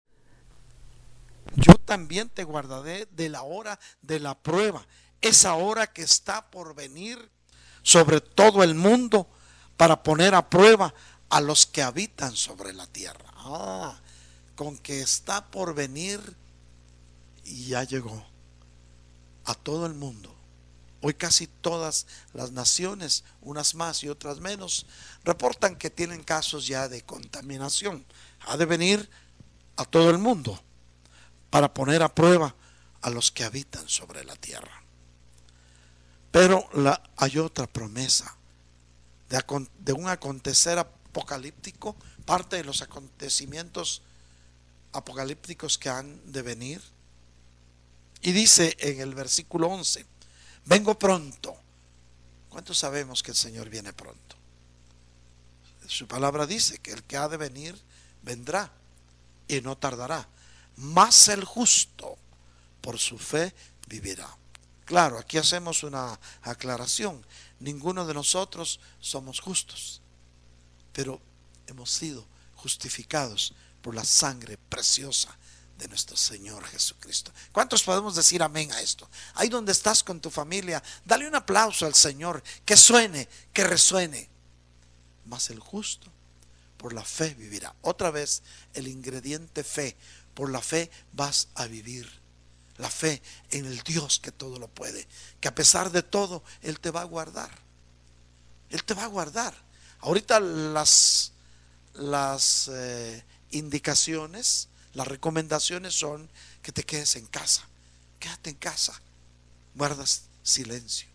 Yo 1.55 1.73
también 1.73 2.29
te 2.29 2.43
guardaré 2.43 3.07
de 3.07 3.29
la 3.29 3.41
hora 3.41 3.79
de 4.03 4.19
la 4.19 4.39
prueba, 4.39 4.85
esa 5.21 5.55
hora 5.55 5.87
que 5.87 6.03
está 6.03 6.51
por 6.51 6.75
venir 6.75 7.32
sobre 7.83 8.21
todo 8.21 8.63
el 8.63 8.73
mundo 8.73 9.27
para 9.77 10.01
poner 10.01 10.33
a 10.33 10.49
prueba 10.49 10.93
a 11.29 11.39
los 11.39 11.67
que 11.67 11.83
habitan 11.83 12.35
sobre 12.35 12.73
la 12.73 12.87
tierra. 12.87 13.31
Ah, 13.35 13.95
con 14.55 14.77
que 14.77 15.01
está 15.01 15.45
por 15.45 15.75
venir 15.75 16.19
y 17.43 17.67
ya 17.67 17.83
llegó 17.83 18.25
a 19.45 19.53
todo 19.53 19.85
el 19.85 19.93
mundo 19.93 20.33
Hoy 21.05 21.15
casi 21.15 21.47
todas 21.47 22.07
las 22.31 22.53
naciones, 22.53 23.25
unas 23.41 23.75
más 23.75 24.03
y 24.05 24.07
otras 24.07 24.39
menos, 24.39 24.85
reportan 25.25 25.75
que 25.75 25.89
tienen 25.89 26.23
casos 26.23 26.65
ya 26.65 26.87
de 26.87 27.01
contaminación. 27.01 28.05
Ha 28.47 28.55
de 28.55 28.63
venir 28.63 29.09
a 29.75 29.83
todo 29.83 30.09
el 30.09 30.17
mundo 30.17 30.57
para 31.49 31.73
poner 31.73 32.03
a 32.03 32.15
prueba 32.15 32.55
a 33.01 33.09
los 33.09 33.33
que 33.33 33.43
habitan 33.43 33.89
sobre 33.89 34.23
la 34.23 34.37
tierra. 34.37 34.81
Pero 36.33 36.67
hay 37.17 37.37
otra 37.37 37.67
promesa 37.67 38.35
de, 39.29 39.67
de 39.77 39.93
un 39.93 40.09
acontecer 40.09 40.79
apocalíptico, 40.79 41.95
parte 42.25 42.55
de 42.55 42.63
los 42.63 42.81
acontecimientos 42.81 44.01
apocalípticos 44.93 45.77
que 45.77 45.89
han 45.89 46.31
de 46.31 46.41
venir. 46.41 46.81
Y 48.23 48.31
dice 48.31 48.75
en 48.79 48.99
el 48.99 49.13
versículo 49.13 49.67
11, 49.67 50.07
vengo 50.65 50.97
pronto. 50.97 51.55
¿Cuántos 52.49 52.79
sabemos 52.79 53.21
que 53.21 53.29
el 53.29 53.37
Señor 53.37 53.69
viene 53.69 53.93
pronto? 53.93 54.35
Su 55.85 56.07
palabra 56.07 56.47
dice 56.47 56.79
que 56.79 56.93
el 56.93 57.03
que 57.03 57.15
ha 57.15 57.27
de 57.27 57.37
venir 57.37 57.79
vendrá 58.23 58.71
y 59.47 59.61
no 59.61 59.77
tardará. 59.77 60.27
Más 60.77 61.27
el 61.27 61.43
justo 61.43 62.17
por 62.81 62.97
su 62.97 63.19
fe 63.19 63.53
vivirá. 63.87 64.35
Claro, 64.85 65.17
aquí 65.17 65.37
hacemos 65.37 65.83
una 65.83 66.19
aclaración. 66.41 67.25
Ninguno 67.59 68.05
de 68.05 68.13
nosotros 68.13 68.79
somos 68.99 69.39
justos, 69.39 70.01
pero 70.91 71.21
hemos 71.67 71.91
sido 71.91 72.25
justificados 72.55 73.53
por 73.81 73.95
la 73.95 74.03
sangre 74.03 74.57
preciosa 74.57 75.37
de 75.77 75.87
nuestro 75.87 76.15
Señor 76.15 76.63
Jesucristo. 76.65 77.31
¿Cuántos 77.51 77.83
podemos 77.83 78.15
decir 78.15 78.43
amén 78.43 78.71
a 78.71 78.81
esto? 78.81 79.09
Ahí 79.35 79.49
donde 79.49 79.71
estás 79.71 80.03
con 80.03 80.19
tu 80.19 80.29
familia, 80.29 80.83
dale 81.03 81.27
un 81.27 81.35
aplauso 81.35 81.85
al 81.85 81.95
Señor, 81.95 82.43
que 82.65 82.77
suene, 82.77 83.27
que 83.51 83.63
resuene. 83.63 84.29
Mas 85.25 85.49
el 85.49 85.59
justo 85.59 86.11
por 86.77 86.93
la 86.93 87.03
fe 87.03 87.33
vivirá. 87.33 87.73
Otra 87.81 88.11
vez 88.11 88.43
el 88.73 88.87
ingrediente 88.87 89.63
fe. 89.63 89.95
Por 90.33 90.51
la 90.51 90.61
fe 90.61 90.91
vas 91.13 91.47
a 91.55 91.65
vivir. 91.67 92.22
La 92.77 92.89
fe 92.89 93.21
en 93.51 93.65
el 93.65 93.79
Dios 93.81 94.19
que 94.19 94.31
todo 94.31 94.59
lo 94.59 94.67
puede. 94.67 95.07
Que 95.39 95.47
a 95.47 95.55
pesar 95.55 95.91
de 95.91 96.03
todo, 96.03 96.43
Él 96.61 96.79
te 96.79 96.91
va 96.91 97.01
a 97.01 97.05
guardar. 97.05 97.51
Él 98.69 98.83
te 98.83 98.93
va 98.93 99.03
a 99.03 99.07
guardar. 99.07 99.53
Ahorita 99.99 100.39
las, 100.39 101.31
las 101.93 102.69
eh, 102.73 103.23
indicaciones 103.51 104.69
las 104.93 105.07
recomendaciones 105.07 105.95
son 105.95 106.29
que 106.61 106.71
te 106.71 106.83
quedes 106.83 107.15
en 107.15 107.25
casa. 107.25 107.67
Quédate 108.19 108.51
en 108.51 108.55
casa. 108.55 109.01
Guardas 109.75 110.23
silencio. 110.43 111.07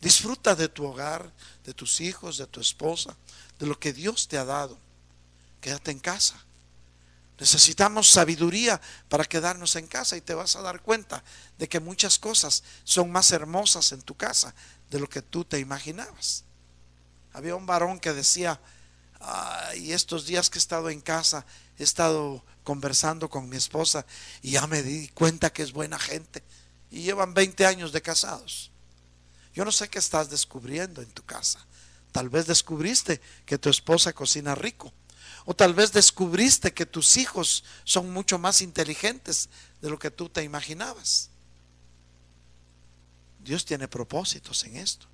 Disfruta 0.00 0.54
de 0.54 0.68
tu 0.68 0.86
hogar, 0.86 1.30
de 1.64 1.74
tus 1.74 2.00
hijos, 2.00 2.38
de 2.38 2.46
tu 2.46 2.60
esposa, 2.60 3.14
de 3.58 3.66
lo 3.66 3.78
que 3.78 3.92
Dios 3.92 4.26
te 4.26 4.38
ha 4.38 4.44
dado. 4.44 4.78
Quédate 5.60 5.90
en 5.90 5.98
casa. 5.98 6.42
Necesitamos 7.40 8.10
sabiduría 8.10 8.78
para 9.08 9.24
quedarnos 9.24 9.74
en 9.76 9.86
casa 9.86 10.14
y 10.14 10.20
te 10.20 10.34
vas 10.34 10.56
a 10.56 10.60
dar 10.60 10.82
cuenta 10.82 11.24
de 11.58 11.70
que 11.70 11.80
muchas 11.80 12.18
cosas 12.18 12.62
son 12.84 13.10
más 13.10 13.30
hermosas 13.32 13.92
en 13.92 14.02
tu 14.02 14.14
casa 14.14 14.54
de 14.90 15.00
lo 15.00 15.08
que 15.08 15.22
tú 15.22 15.46
te 15.46 15.58
imaginabas. 15.58 16.44
Había 17.32 17.56
un 17.56 17.64
varón 17.64 17.98
que 17.98 18.12
decía, 18.12 18.60
y 19.74 19.92
estos 19.92 20.26
días 20.26 20.50
que 20.50 20.58
he 20.58 20.60
estado 20.60 20.90
en 20.90 21.00
casa, 21.00 21.46
he 21.78 21.82
estado 21.82 22.44
conversando 22.62 23.30
con 23.30 23.48
mi 23.48 23.56
esposa 23.56 24.04
y 24.42 24.52
ya 24.52 24.66
me 24.66 24.82
di 24.82 25.08
cuenta 25.08 25.50
que 25.50 25.62
es 25.62 25.72
buena 25.72 25.98
gente. 25.98 26.44
Y 26.90 27.02
llevan 27.02 27.32
20 27.32 27.64
años 27.64 27.90
de 27.92 28.02
casados. 28.02 28.70
Yo 29.54 29.64
no 29.64 29.72
sé 29.72 29.88
qué 29.88 29.98
estás 29.98 30.28
descubriendo 30.28 31.00
en 31.00 31.10
tu 31.10 31.24
casa. 31.24 31.66
Tal 32.12 32.28
vez 32.28 32.46
descubriste 32.46 33.18
que 33.46 33.56
tu 33.56 33.70
esposa 33.70 34.12
cocina 34.12 34.54
rico. 34.54 34.92
O 35.50 35.54
tal 35.54 35.74
vez 35.74 35.90
descubriste 35.90 36.72
que 36.72 36.86
tus 36.86 37.16
hijos 37.16 37.64
son 37.82 38.12
mucho 38.12 38.38
más 38.38 38.62
inteligentes 38.62 39.48
de 39.82 39.90
lo 39.90 39.98
que 39.98 40.12
tú 40.12 40.28
te 40.28 40.44
imaginabas. 40.44 41.28
Dios 43.40 43.64
tiene 43.64 43.88
propósitos 43.88 44.62
en 44.62 44.76
esto. 44.76 45.08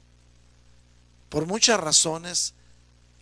Por 1.31 1.46
muchas 1.46 1.81
razones, 1.81 2.53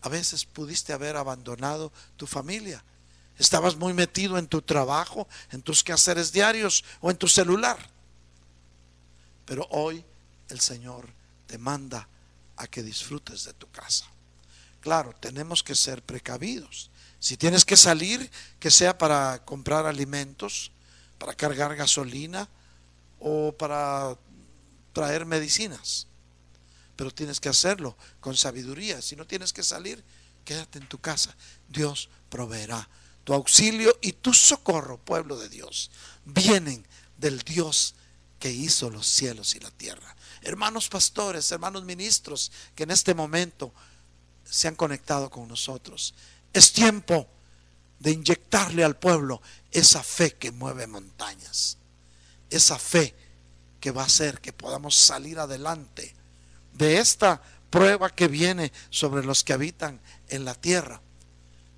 a 0.00 0.08
veces 0.08 0.44
pudiste 0.44 0.92
haber 0.92 1.14
abandonado 1.14 1.92
tu 2.16 2.26
familia. 2.26 2.82
Estabas 3.38 3.76
muy 3.76 3.92
metido 3.92 4.36
en 4.36 4.48
tu 4.48 4.60
trabajo, 4.60 5.28
en 5.52 5.62
tus 5.62 5.84
quehaceres 5.84 6.32
diarios 6.32 6.84
o 7.00 7.12
en 7.12 7.16
tu 7.16 7.28
celular. 7.28 7.78
Pero 9.44 9.68
hoy 9.70 10.04
el 10.48 10.58
Señor 10.58 11.08
te 11.46 11.58
manda 11.58 12.08
a 12.56 12.66
que 12.66 12.82
disfrutes 12.82 13.44
de 13.44 13.52
tu 13.52 13.70
casa. 13.70 14.06
Claro, 14.80 15.14
tenemos 15.20 15.62
que 15.62 15.76
ser 15.76 16.02
precavidos. 16.02 16.90
Si 17.24 17.38
tienes 17.38 17.64
que 17.64 17.78
salir, 17.78 18.30
que 18.60 18.70
sea 18.70 18.98
para 18.98 19.42
comprar 19.46 19.86
alimentos, 19.86 20.72
para 21.16 21.32
cargar 21.32 21.74
gasolina 21.74 22.50
o 23.18 23.50
para 23.52 24.18
traer 24.92 25.24
medicinas. 25.24 26.06
Pero 26.96 27.10
tienes 27.10 27.40
que 27.40 27.48
hacerlo 27.48 27.96
con 28.20 28.36
sabiduría. 28.36 29.00
Si 29.00 29.16
no 29.16 29.26
tienes 29.26 29.54
que 29.54 29.62
salir, 29.62 30.04
quédate 30.44 30.78
en 30.78 30.86
tu 30.86 30.98
casa. 30.98 31.34
Dios 31.66 32.10
proveerá. 32.28 32.90
Tu 33.24 33.32
auxilio 33.32 33.98
y 34.02 34.12
tu 34.12 34.34
socorro, 34.34 34.98
pueblo 34.98 35.38
de 35.38 35.48
Dios, 35.48 35.90
vienen 36.26 36.86
del 37.16 37.38
Dios 37.38 37.94
que 38.38 38.50
hizo 38.50 38.90
los 38.90 39.06
cielos 39.06 39.54
y 39.54 39.60
la 39.60 39.70
tierra. 39.70 40.14
Hermanos 40.42 40.90
pastores, 40.90 41.50
hermanos 41.50 41.84
ministros, 41.84 42.52
que 42.74 42.82
en 42.82 42.90
este 42.90 43.14
momento 43.14 43.72
se 44.44 44.68
han 44.68 44.74
conectado 44.74 45.30
con 45.30 45.48
nosotros. 45.48 46.12
Es 46.54 46.72
tiempo 46.72 47.28
de 47.98 48.12
inyectarle 48.12 48.84
al 48.84 48.96
pueblo 48.96 49.42
esa 49.70 50.02
fe 50.02 50.36
que 50.36 50.52
mueve 50.52 50.86
montañas, 50.86 51.78
esa 52.48 52.78
fe 52.78 53.14
que 53.80 53.90
va 53.90 54.02
a 54.02 54.06
hacer 54.06 54.40
que 54.40 54.52
podamos 54.52 54.94
salir 54.94 55.38
adelante 55.38 56.14
de 56.72 56.98
esta 56.98 57.42
prueba 57.70 58.08
que 58.08 58.28
viene 58.28 58.72
sobre 58.88 59.24
los 59.24 59.42
que 59.42 59.52
habitan 59.52 60.00
en 60.28 60.44
la 60.44 60.54
tierra. 60.54 61.02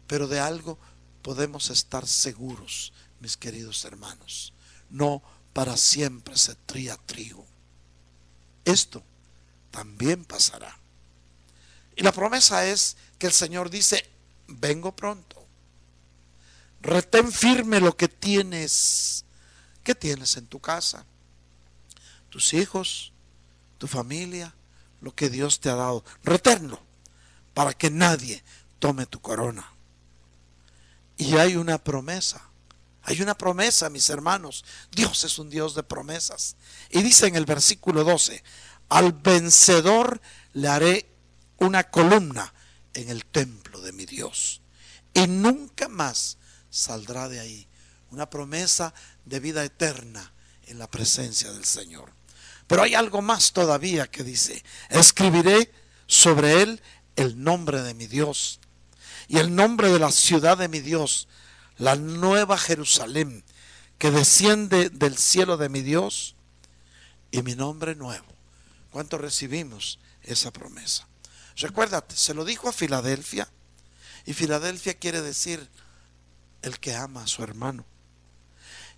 Pero 0.07 0.29
de 0.29 0.41
algo 0.41 0.79
podemos 1.23 1.71
estar 1.71 2.07
seguros, 2.07 2.93
mis 3.21 3.37
queridos 3.37 3.85
hermanos. 3.87 4.53
No 4.91 5.23
para 5.53 5.77
siempre 5.79 6.37
se 6.37 6.55
tría 6.55 6.99
trigo. 7.07 7.47
Esto 8.67 9.03
también 9.71 10.25
pasará. 10.25 10.79
Y 11.97 12.03
la 12.03 12.13
promesa 12.13 12.67
es 12.67 12.99
que 13.19 13.27
el 13.27 13.33
Señor 13.33 13.71
dice, 13.71 14.16
vengo 14.49 14.95
pronto. 14.95 15.47
Retén 16.81 17.33
firme 17.33 17.81
lo 17.81 17.97
que 17.97 18.09
tienes. 18.09 19.25
¿Qué 19.83 19.95
tienes 19.95 20.37
en 20.37 20.47
tu 20.47 20.61
casa? 20.61 21.05
Tus 22.29 22.55
hijos, 22.55 23.13
tu 23.79 23.87
familia, 23.87 24.55
lo 25.01 25.15
que 25.15 25.31
Dios 25.31 25.61
te 25.61 25.71
ha 25.71 25.75
dado. 25.75 26.05
Reténlo 26.23 26.81
para 27.55 27.73
que 27.73 27.91
nadie 27.91 28.43
tome 28.79 29.07
tu 29.07 29.21
corona. 29.21 29.73
Y 31.17 31.37
hay 31.37 31.57
una 31.57 31.79
promesa. 31.79 32.43
Hay 33.03 33.23
una 33.23 33.39
promesa, 33.39 33.89
mis 33.89 34.11
hermanos. 34.11 34.65
Dios 34.91 35.25
es 35.25 35.39
un 35.39 35.49
Dios 35.49 35.75
de 35.75 35.83
promesas. 35.83 36.57
Y 36.91 37.03
dice 37.03 37.27
en 37.27 37.37
el 37.37 37.47
versículo 37.47 38.05
12, 38.05 38.43
al 38.89 39.13
vencedor 39.13 40.21
le 40.53 40.69
haré 40.69 41.09
una 41.59 41.85
columna 41.85 42.53
en 42.97 43.11
el 43.11 43.25
templo 43.25 43.81
de 43.81 43.93
mi 43.93 44.07
Dios. 44.07 44.63
Y 45.15 45.27
nunca 45.27 45.89
más 45.89 46.39
saldrá 46.71 47.29
de 47.29 47.41
ahí. 47.41 47.69
Una 48.11 48.29
promesa 48.29 48.95
de 49.25 49.41
vida 49.41 49.65
eterna 49.65 50.33
en 50.67 50.79
la 50.79 50.91
presencia 50.91 51.53
del 51.53 51.65
Señor. 51.65 52.13
Pero 52.67 52.83
hay 52.83 52.95
algo 52.95 53.23
más 53.23 53.53
todavía 53.53 54.07
que 54.09 54.25
dice, 54.25 54.65
escribiré 54.89 55.71
sobre 56.07 56.63
él 56.63 56.83
el 57.15 57.43
nombre 57.43 57.83
de 57.83 57.95
mi 57.95 58.07
Dios 58.07 58.61
y 59.29 59.39
el 59.39 59.55
nombre 59.55 59.91
de 59.91 59.99
la 59.99 60.11
ciudad 60.11 60.59
de 60.59 60.69
mi 60.69 60.81
Dios, 60.81 61.29
la 61.79 61.97
nueva 61.97 62.59
Jerusalén 62.59 63.45
que 63.99 64.11
desciende 64.11 64.91
del 64.91 65.17
cielo 65.17 65.57
de 65.57 65.69
mi 65.69 65.83
Dios 65.83 66.35
y 67.31 67.43
mi 67.43 67.55
nombre 67.55 67.95
nuevo. 67.95 68.27
¿Cuánto 68.91 69.19
recibimos 69.19 69.99
esa 70.23 70.53
promesa? 70.53 71.06
Recuérdate, 71.57 72.17
se 72.17 72.35
lo 72.35 72.45
dijo 72.45 72.69
a 72.69 72.73
Filadelfia. 72.73 73.49
Y 74.25 74.35
Filadelfia 74.35 74.95
quiere 74.95 75.23
decir 75.23 75.69
el 76.63 76.79
que 76.79 76.95
ama 76.95 77.23
a 77.23 77.27
su 77.27 77.43
hermano. 77.43 77.85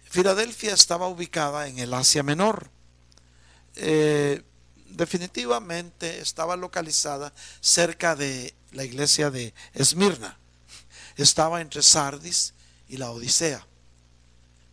Filadelfia 0.03 0.73
estaba 0.73 1.07
ubicada 1.07 1.68
en 1.68 1.79
el 1.79 1.92
Asia 1.92 2.23
Menor. 2.23 2.71
Eh, 3.77 4.42
definitivamente 4.90 6.21
estaba 6.21 6.57
localizada 6.57 7.33
cerca 7.61 8.16
de 8.16 8.55
la 8.73 8.85
iglesia 8.85 9.31
de 9.31 9.55
Esmirna. 9.75 10.38
Estaba 11.16 11.61
entre 11.61 11.83
Sardis 11.83 12.55
y 12.88 12.97
la 12.97 13.11
Odisea. 13.11 13.66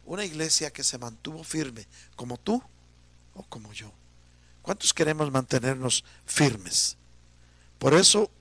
Una 0.06 0.24
iglesia 0.24 0.72
que 0.72 0.84
se 0.84 0.98
mantuvo 0.98 1.44
firme, 1.44 1.88
como 2.16 2.38
tú 2.38 2.64
o 3.34 3.44
como 3.44 3.74
yo. 3.74 3.92
¿Cuántos 4.62 4.94
queremos 4.94 5.32
mantenernos 5.32 6.04
firmes? 6.26 6.98
Por 7.80 7.94
eso, 7.94 8.32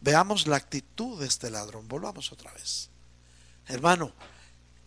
veamos 0.00 0.46
la 0.46 0.56
actitud 0.56 1.20
de 1.20 1.26
este 1.26 1.50
ladrón. 1.50 1.88
Volvamos 1.88 2.32
otra 2.32 2.52
vez. 2.52 2.90
Hermano, 3.66 4.12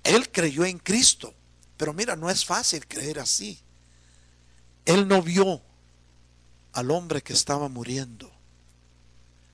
él 0.04 0.32
creyó 0.32 0.66
en 0.66 0.78
Cristo, 0.78 1.34
pero 1.78 1.94
mira, 1.94 2.16
no 2.16 2.30
es 2.30 2.46
fácil 2.46 2.88
creer 2.88 3.20
así. 3.20 3.60
Él 4.86 5.08
no 5.08 5.22
vio 5.22 5.62
al 6.74 6.92
hombre 6.92 7.24
que 7.24 7.34
estaba 7.34 7.70
muriendo. 7.70 8.32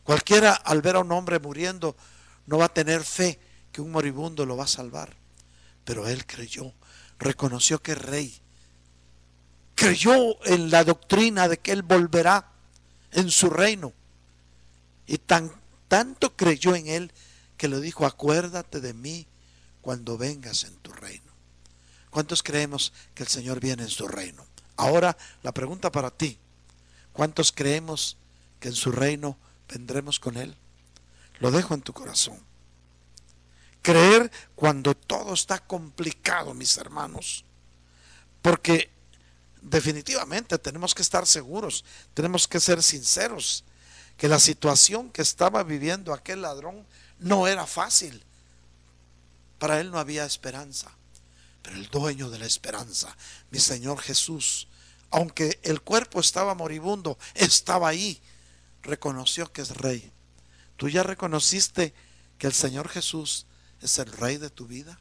Cualquiera 0.04 0.54
al 0.54 0.82
ver 0.82 0.96
a 0.96 1.00
un 1.00 1.12
hombre 1.12 1.40
muriendo 1.40 1.96
no 2.48 2.58
va 2.58 2.66
a 2.66 2.74
tener 2.74 3.04
fe 3.04 3.40
que 3.72 3.82
un 3.82 3.92
moribundo 3.92 4.46
lo 4.46 4.58
va 4.58 4.66
a 4.66 4.68
salvar. 4.68 5.16
Pero 5.86 6.08
él 6.08 6.26
creyó, 6.26 6.74
reconoció 7.20 7.82
que 7.82 7.94
es 7.94 7.98
rey. 7.98 8.42
Creyó 9.76 10.44
en 10.46 10.70
la 10.70 10.84
doctrina 10.84 11.48
de 11.48 11.60
que 11.60 11.72
él 11.72 11.84
volverá 11.84 12.51
en 13.12 13.30
su 13.30 13.50
reino. 13.50 13.94
Y 15.08 15.18
tan, 15.18 15.52
tanto 15.88 16.36
creyó 16.36 16.76
en 16.76 16.88
él 16.88 17.12
que 17.58 17.68
le 17.68 17.80
dijo, 17.80 18.06
acuérdate 18.06 18.82
de 18.82 18.94
mí 18.94 19.28
cuando 19.82 20.18
vengas 20.18 20.64
en 20.64 20.76
tu 20.78 20.92
reino. 20.92 21.32
¿Cuántos 22.10 22.44
creemos 22.44 22.94
que 23.16 23.24
el 23.24 23.30
Señor 23.30 23.60
viene 23.60 23.84
en 23.84 23.90
su 23.90 24.08
reino? 24.08 24.46
Ahora 24.78 25.18
la 25.44 25.52
pregunta 25.52 25.92
para 25.92 26.12
ti, 26.12 26.38
¿cuántos 27.14 27.52
creemos 27.52 28.18
que 28.60 28.70
en 28.70 28.76
su 28.76 28.92
reino 28.92 29.38
vendremos 29.70 30.20
con 30.20 30.38
Él? 30.38 30.56
Lo 31.40 31.52
dejo 31.52 31.74
en 31.74 31.82
tu 31.82 31.94
corazón. 31.94 32.40
Creer 33.82 34.32
cuando 34.56 34.96
todo 34.96 35.34
está 35.34 35.60
complicado, 35.60 36.54
mis 36.54 36.78
hermanos. 36.78 37.46
Porque 38.42 38.92
definitivamente 39.62 40.58
tenemos 40.58 40.94
que 40.96 41.02
estar 41.02 41.26
seguros, 41.26 41.86
tenemos 42.14 42.48
que 42.48 42.60
ser 42.60 42.82
sinceros, 42.84 43.64
que 44.18 44.28
la 44.28 44.40
situación 44.40 45.10
que 45.10 45.22
estaba 45.22 45.64
viviendo 45.64 46.14
aquel 46.14 46.42
ladrón 46.42 46.86
no 47.20 47.48
era 47.48 47.66
fácil. 47.66 48.24
Para 49.60 49.80
él 49.80 49.92
no 49.92 50.00
había 50.00 50.26
esperanza. 50.26 50.92
Pero 51.62 51.78
el 51.78 51.88
dueño 51.90 52.30
de 52.30 52.40
la 52.40 52.48
esperanza, 52.48 53.16
mi 53.52 53.60
Señor 53.60 54.00
Jesús, 54.02 54.68
aunque 55.12 55.60
el 55.64 55.82
cuerpo 55.82 56.20
estaba 56.20 56.56
moribundo, 56.56 57.20
estaba 57.36 57.90
ahí, 57.90 58.20
reconoció 58.82 59.52
que 59.52 59.62
es 59.62 59.70
rey. 59.78 60.12
¿Tú 60.78 60.90
ya 60.90 61.04
reconociste 61.04 61.94
que 62.40 62.48
el 62.48 62.54
Señor 62.54 62.90
Jesús 62.90 63.46
es 63.82 64.00
el 64.00 64.12
rey 64.12 64.38
de 64.38 64.50
tu 64.50 64.66
vida? 64.66 65.00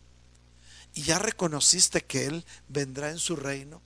¿Y 0.93 1.03
ya 1.03 1.19
reconociste 1.19 2.05
que 2.05 2.27
Él 2.27 2.45
vendrá 2.69 3.11
en 3.11 3.19
su 3.19 3.37
reino? 3.37 3.81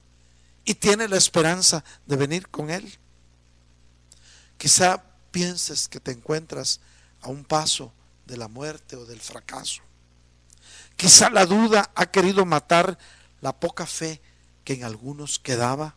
Y 0.64 0.74
tiene 0.74 1.08
la 1.08 1.16
esperanza 1.16 1.84
de 2.06 2.16
venir 2.16 2.48
con 2.48 2.70
Él. 2.70 2.98
Quizá 4.58 5.02
pienses 5.30 5.88
que 5.88 6.00
te 6.00 6.12
encuentras 6.12 6.80
a 7.20 7.28
un 7.28 7.44
paso 7.44 7.92
de 8.26 8.36
la 8.36 8.48
muerte 8.48 8.96
o 8.96 9.04
del 9.04 9.20
fracaso. 9.20 9.82
Quizá 10.96 11.28
la 11.30 11.46
duda 11.46 11.90
ha 11.94 12.06
querido 12.06 12.44
matar 12.44 12.98
la 13.40 13.52
poca 13.52 13.86
fe 13.86 14.20
que 14.64 14.74
en 14.74 14.84
algunos 14.84 15.38
quedaba. 15.38 15.96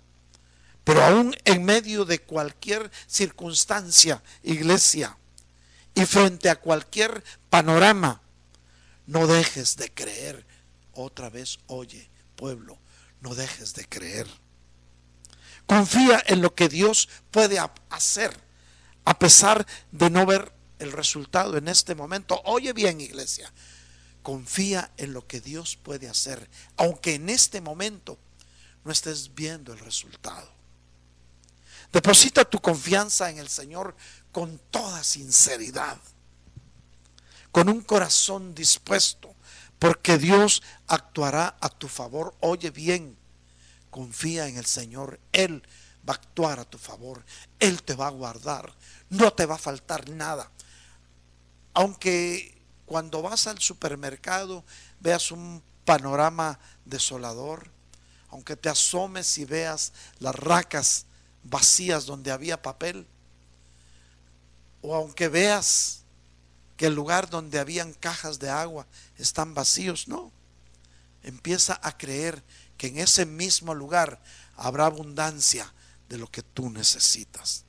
Pero 0.84 1.04
aún 1.04 1.36
en 1.46 1.64
medio 1.66 2.06
de 2.06 2.20
cualquier 2.20 2.90
circunstancia, 3.08 4.24
iglesia, 4.44 5.18
y 5.94 6.06
frente 6.06 6.50
a 6.50 6.56
cualquier 6.58 7.24
panorama, 7.50 8.22
no 9.06 9.28
dejes 9.28 9.78
de 9.78 9.92
creer. 9.92 10.46
Otra 10.94 11.30
vez, 11.30 11.60
oye, 11.68 12.10
pueblo, 12.36 12.78
no 13.22 13.36
dejes 13.36 13.74
de 13.74 13.86
creer. 13.86 14.28
Confía 15.68 16.24
en 16.26 16.42
lo 16.42 16.56
que 16.56 16.70
Dios 16.70 17.10
puede 17.30 17.60
hacer, 17.90 18.36
a 19.06 19.20
pesar 19.20 19.68
de 19.92 20.10
no 20.10 20.26
ver 20.26 20.54
el 20.80 20.92
resultado 20.94 21.58
en 21.58 21.68
este 21.68 21.94
momento. 21.94 22.42
Oye 22.46 22.72
bien, 22.74 23.02
iglesia, 23.02 23.52
confía 24.24 24.92
en 24.98 25.14
lo 25.14 25.28
que 25.28 25.42
Dios 25.42 25.76
puede 25.76 26.10
hacer, 26.10 26.50
aunque 26.78 27.16
en 27.16 27.30
este 27.30 27.62
momento 27.62 28.18
no 28.86 28.92
estés 28.92 29.36
viendo 29.36 29.74
el 29.74 29.80
resultado. 29.80 30.50
Deposita 31.92 32.46
tu 32.46 32.60
confianza 32.60 33.30
en 33.30 33.38
el 33.38 33.50
Señor 33.50 33.96
con 34.32 34.60
toda 34.72 35.04
sinceridad, 35.04 35.98
con 37.52 37.68
un 37.68 37.82
corazón 37.82 38.56
dispuesto, 38.56 39.36
porque 39.80 40.18
Dios 40.18 40.64
actuará 40.88 41.58
a 41.60 41.70
tu 41.70 41.88
favor. 41.88 42.36
Oye 42.40 42.72
bien, 42.72 43.17
confía 43.98 44.48
en 44.48 44.58
el 44.58 44.68
Señor, 44.68 45.20
Él 45.32 45.64
va 46.08 46.14
a 46.14 46.18
actuar 46.18 46.60
a 46.60 46.70
tu 46.70 46.78
favor, 46.78 47.26
Él 47.60 47.82
te 47.82 47.96
va 47.96 48.06
a 48.06 48.12
guardar, 48.12 48.72
no 49.10 49.34
te 49.34 49.48
va 49.48 49.56
a 49.56 49.58
faltar 49.58 50.08
nada. 50.12 50.52
Aunque 51.74 52.62
cuando 52.86 53.24
vas 53.24 53.48
al 53.48 53.58
supermercado 53.58 54.64
veas 55.00 55.32
un 55.32 55.64
panorama 55.84 56.60
desolador, 56.86 57.72
aunque 58.30 58.56
te 58.56 58.70
asomes 58.70 59.36
y 59.40 59.46
veas 59.46 59.94
las 60.20 60.36
racas 60.36 61.08
vacías 61.42 62.06
donde 62.06 62.30
había 62.30 62.62
papel, 62.62 63.08
o 64.84 64.94
aunque 64.94 65.28
veas 65.28 66.04
que 66.76 66.86
el 66.86 66.94
lugar 66.94 67.32
donde 67.32 67.58
habían 67.58 67.94
cajas 67.94 68.38
de 68.38 68.52
agua 68.52 68.86
están 69.18 69.56
vacíos, 69.56 70.08
no. 70.08 70.32
Empieza 71.24 71.80
a 71.82 71.98
creer 71.98 72.44
que 72.78 72.88
en 72.88 73.00
ese 73.00 73.26
mismo 73.26 73.74
lugar 73.74 74.22
habrá 74.56 74.86
abundancia 74.86 75.74
de 76.10 76.18
lo 76.18 76.28
que 76.28 76.42
tú 76.42 76.70
necesitas. 76.70 77.66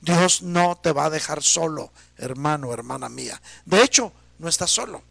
Dios 0.00 0.42
no 0.42 0.76
te 0.76 0.92
va 0.92 1.06
a 1.06 1.10
dejar 1.10 1.42
solo, 1.42 1.92
hermano, 2.18 2.72
hermana 2.72 3.08
mía. 3.08 3.40
De 3.64 3.82
hecho, 3.82 4.12
no 4.38 4.48
estás 4.48 4.70
solo. 4.70 5.02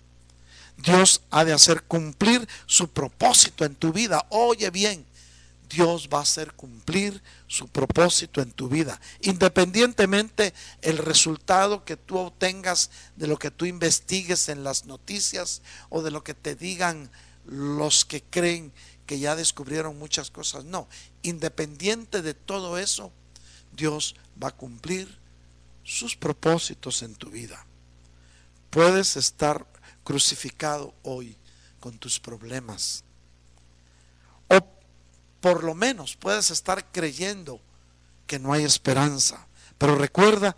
Dios 0.77 1.21
ha 1.31 1.45
de 1.45 1.53
hacer 1.53 1.83
cumplir 1.83 2.47
su 2.65 2.89
propósito 2.89 3.65
en 3.65 3.75
tu 3.75 3.91
vida. 3.91 4.25
Oye 4.29 4.69
bien, 4.69 5.05
Dios 5.69 6.09
va 6.13 6.19
a 6.19 6.23
hacer 6.23 6.53
cumplir 6.53 7.21
su 7.47 7.67
propósito 7.67 8.41
en 8.41 8.51
tu 8.51 8.69
vida. 8.69 8.99
Independientemente 9.21 10.53
el 10.81 10.97
resultado 10.97 11.83
que 11.85 11.97
tú 11.97 12.17
obtengas 12.17 12.91
de 13.15 13.27
lo 13.27 13.37
que 13.37 13.51
tú 13.51 13.65
investigues 13.65 14.49
en 14.49 14.63
las 14.63 14.85
noticias 14.85 15.61
o 15.89 16.01
de 16.01 16.11
lo 16.11 16.23
que 16.23 16.33
te 16.33 16.55
digan 16.55 17.09
los 17.45 18.05
que 18.05 18.23
creen 18.23 18.71
que 19.05 19.19
ya 19.19 19.35
descubrieron 19.35 19.97
muchas 19.97 20.31
cosas. 20.31 20.65
No, 20.65 20.87
independiente 21.21 22.21
de 22.21 22.33
todo 22.33 22.77
eso, 22.77 23.11
Dios 23.75 24.15
va 24.41 24.49
a 24.49 24.55
cumplir 24.55 25.17
sus 25.83 26.15
propósitos 26.15 27.01
en 27.01 27.15
tu 27.15 27.29
vida. 27.29 27.65
Puedes 28.69 29.17
estar 29.17 29.67
crucificado 30.03 30.93
hoy 31.03 31.37
con 31.79 31.97
tus 31.97 32.19
problemas. 32.19 33.03
O 34.47 34.65
por 35.41 35.63
lo 35.63 35.75
menos 35.75 36.15
puedes 36.15 36.51
estar 36.51 36.91
creyendo 36.91 37.59
que 38.25 38.39
no 38.39 38.53
hay 38.53 38.63
esperanza. 38.63 39.47
Pero 39.77 39.95
recuerda 39.95 40.55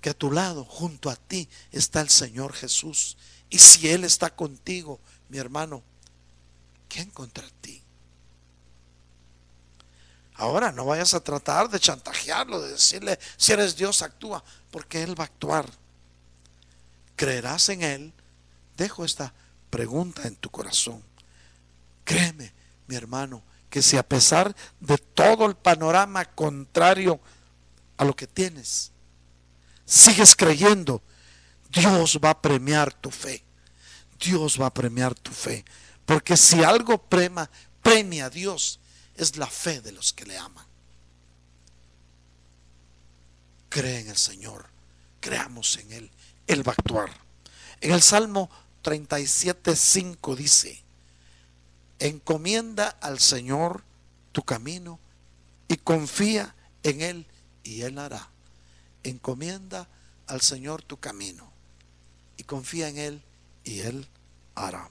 que 0.00 0.10
a 0.10 0.14
tu 0.14 0.30
lado, 0.30 0.64
junto 0.64 1.10
a 1.10 1.16
ti, 1.16 1.48
está 1.72 2.00
el 2.00 2.10
Señor 2.10 2.52
Jesús. 2.52 3.16
Y 3.48 3.58
si 3.58 3.88
Él 3.88 4.04
está 4.04 4.34
contigo, 4.34 5.00
mi 5.28 5.38
hermano, 5.38 5.82
¿quién 6.88 7.10
contra 7.10 7.46
ti? 7.60 7.82
Ahora 10.34 10.70
no 10.70 10.84
vayas 10.84 11.14
a 11.14 11.20
tratar 11.20 11.70
de 11.70 11.80
chantajearlo, 11.80 12.60
de 12.60 12.72
decirle, 12.72 13.18
si 13.36 13.52
eres 13.52 13.74
Dios, 13.74 14.02
actúa, 14.02 14.44
porque 14.70 15.02
Él 15.02 15.18
va 15.18 15.24
a 15.24 15.28
actuar. 15.28 15.66
¿Creerás 17.16 17.70
en 17.70 17.82
Él? 17.82 18.12
Dejo 18.76 19.04
esta 19.04 19.32
pregunta 19.70 20.28
en 20.28 20.36
tu 20.36 20.50
corazón. 20.50 21.02
Créeme, 22.04 22.52
mi 22.86 22.96
hermano, 22.96 23.42
que 23.70 23.80
si 23.80 23.96
a 23.96 24.06
pesar 24.06 24.54
de 24.80 24.98
todo 24.98 25.46
el 25.46 25.56
panorama 25.56 26.26
contrario 26.26 27.18
a 27.96 28.04
lo 28.04 28.14
que 28.14 28.26
tienes, 28.26 28.92
sigues 29.86 30.36
creyendo, 30.36 31.02
Dios 31.70 32.20
va 32.22 32.30
a 32.30 32.42
premiar 32.42 32.92
tu 32.92 33.10
fe. 33.10 33.45
Dios 34.18 34.60
va 34.60 34.66
a 34.66 34.74
premiar 34.74 35.14
tu 35.14 35.30
fe. 35.30 35.64
Porque 36.04 36.36
si 36.36 36.62
algo 36.62 36.98
prema, 36.98 37.50
premia 37.82 38.26
a 38.26 38.30
Dios, 38.30 38.80
es 39.16 39.36
la 39.36 39.46
fe 39.46 39.80
de 39.80 39.92
los 39.92 40.12
que 40.12 40.24
le 40.24 40.38
aman. 40.38 40.64
Cree 43.68 44.00
en 44.00 44.08
el 44.08 44.16
Señor, 44.16 44.66
creamos 45.20 45.76
en 45.78 45.92
Él, 45.92 46.10
Él 46.46 46.66
va 46.66 46.72
a 46.72 46.76
actuar. 46.78 47.10
En 47.80 47.92
el 47.92 48.02
Salmo 48.02 48.48
37.5 48.82 50.36
dice, 50.36 50.82
encomienda 51.98 52.88
al 52.88 53.18
Señor 53.18 53.82
tu 54.32 54.42
camino 54.42 55.00
y 55.68 55.76
confía 55.76 56.54
en 56.82 57.02
Él 57.02 57.26
y 57.64 57.82
Él 57.82 57.98
hará. 57.98 58.30
Encomienda 59.02 59.88
al 60.26 60.40
Señor 60.40 60.82
tu 60.82 60.98
camino 60.98 61.52
y 62.36 62.44
confía 62.44 62.88
en 62.88 62.98
Él 62.98 63.22
y 63.66 63.80
Él 63.80 64.08
hará. 64.54 64.88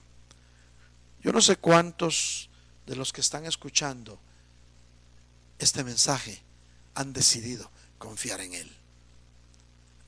Yo 1.21 1.32
no 1.32 1.41
sé 1.41 1.55
cuántos 1.55 2.51
de 2.86 2.95
los 2.95 3.11
que 3.11 3.21
están 3.21 3.47
escuchando 3.47 4.19
este 5.57 5.84
mensaje 5.84 6.43
han 6.93 7.13
decidido 7.13 7.71
confiar 7.97 8.41
en 8.41 8.53
Él. 8.53 8.71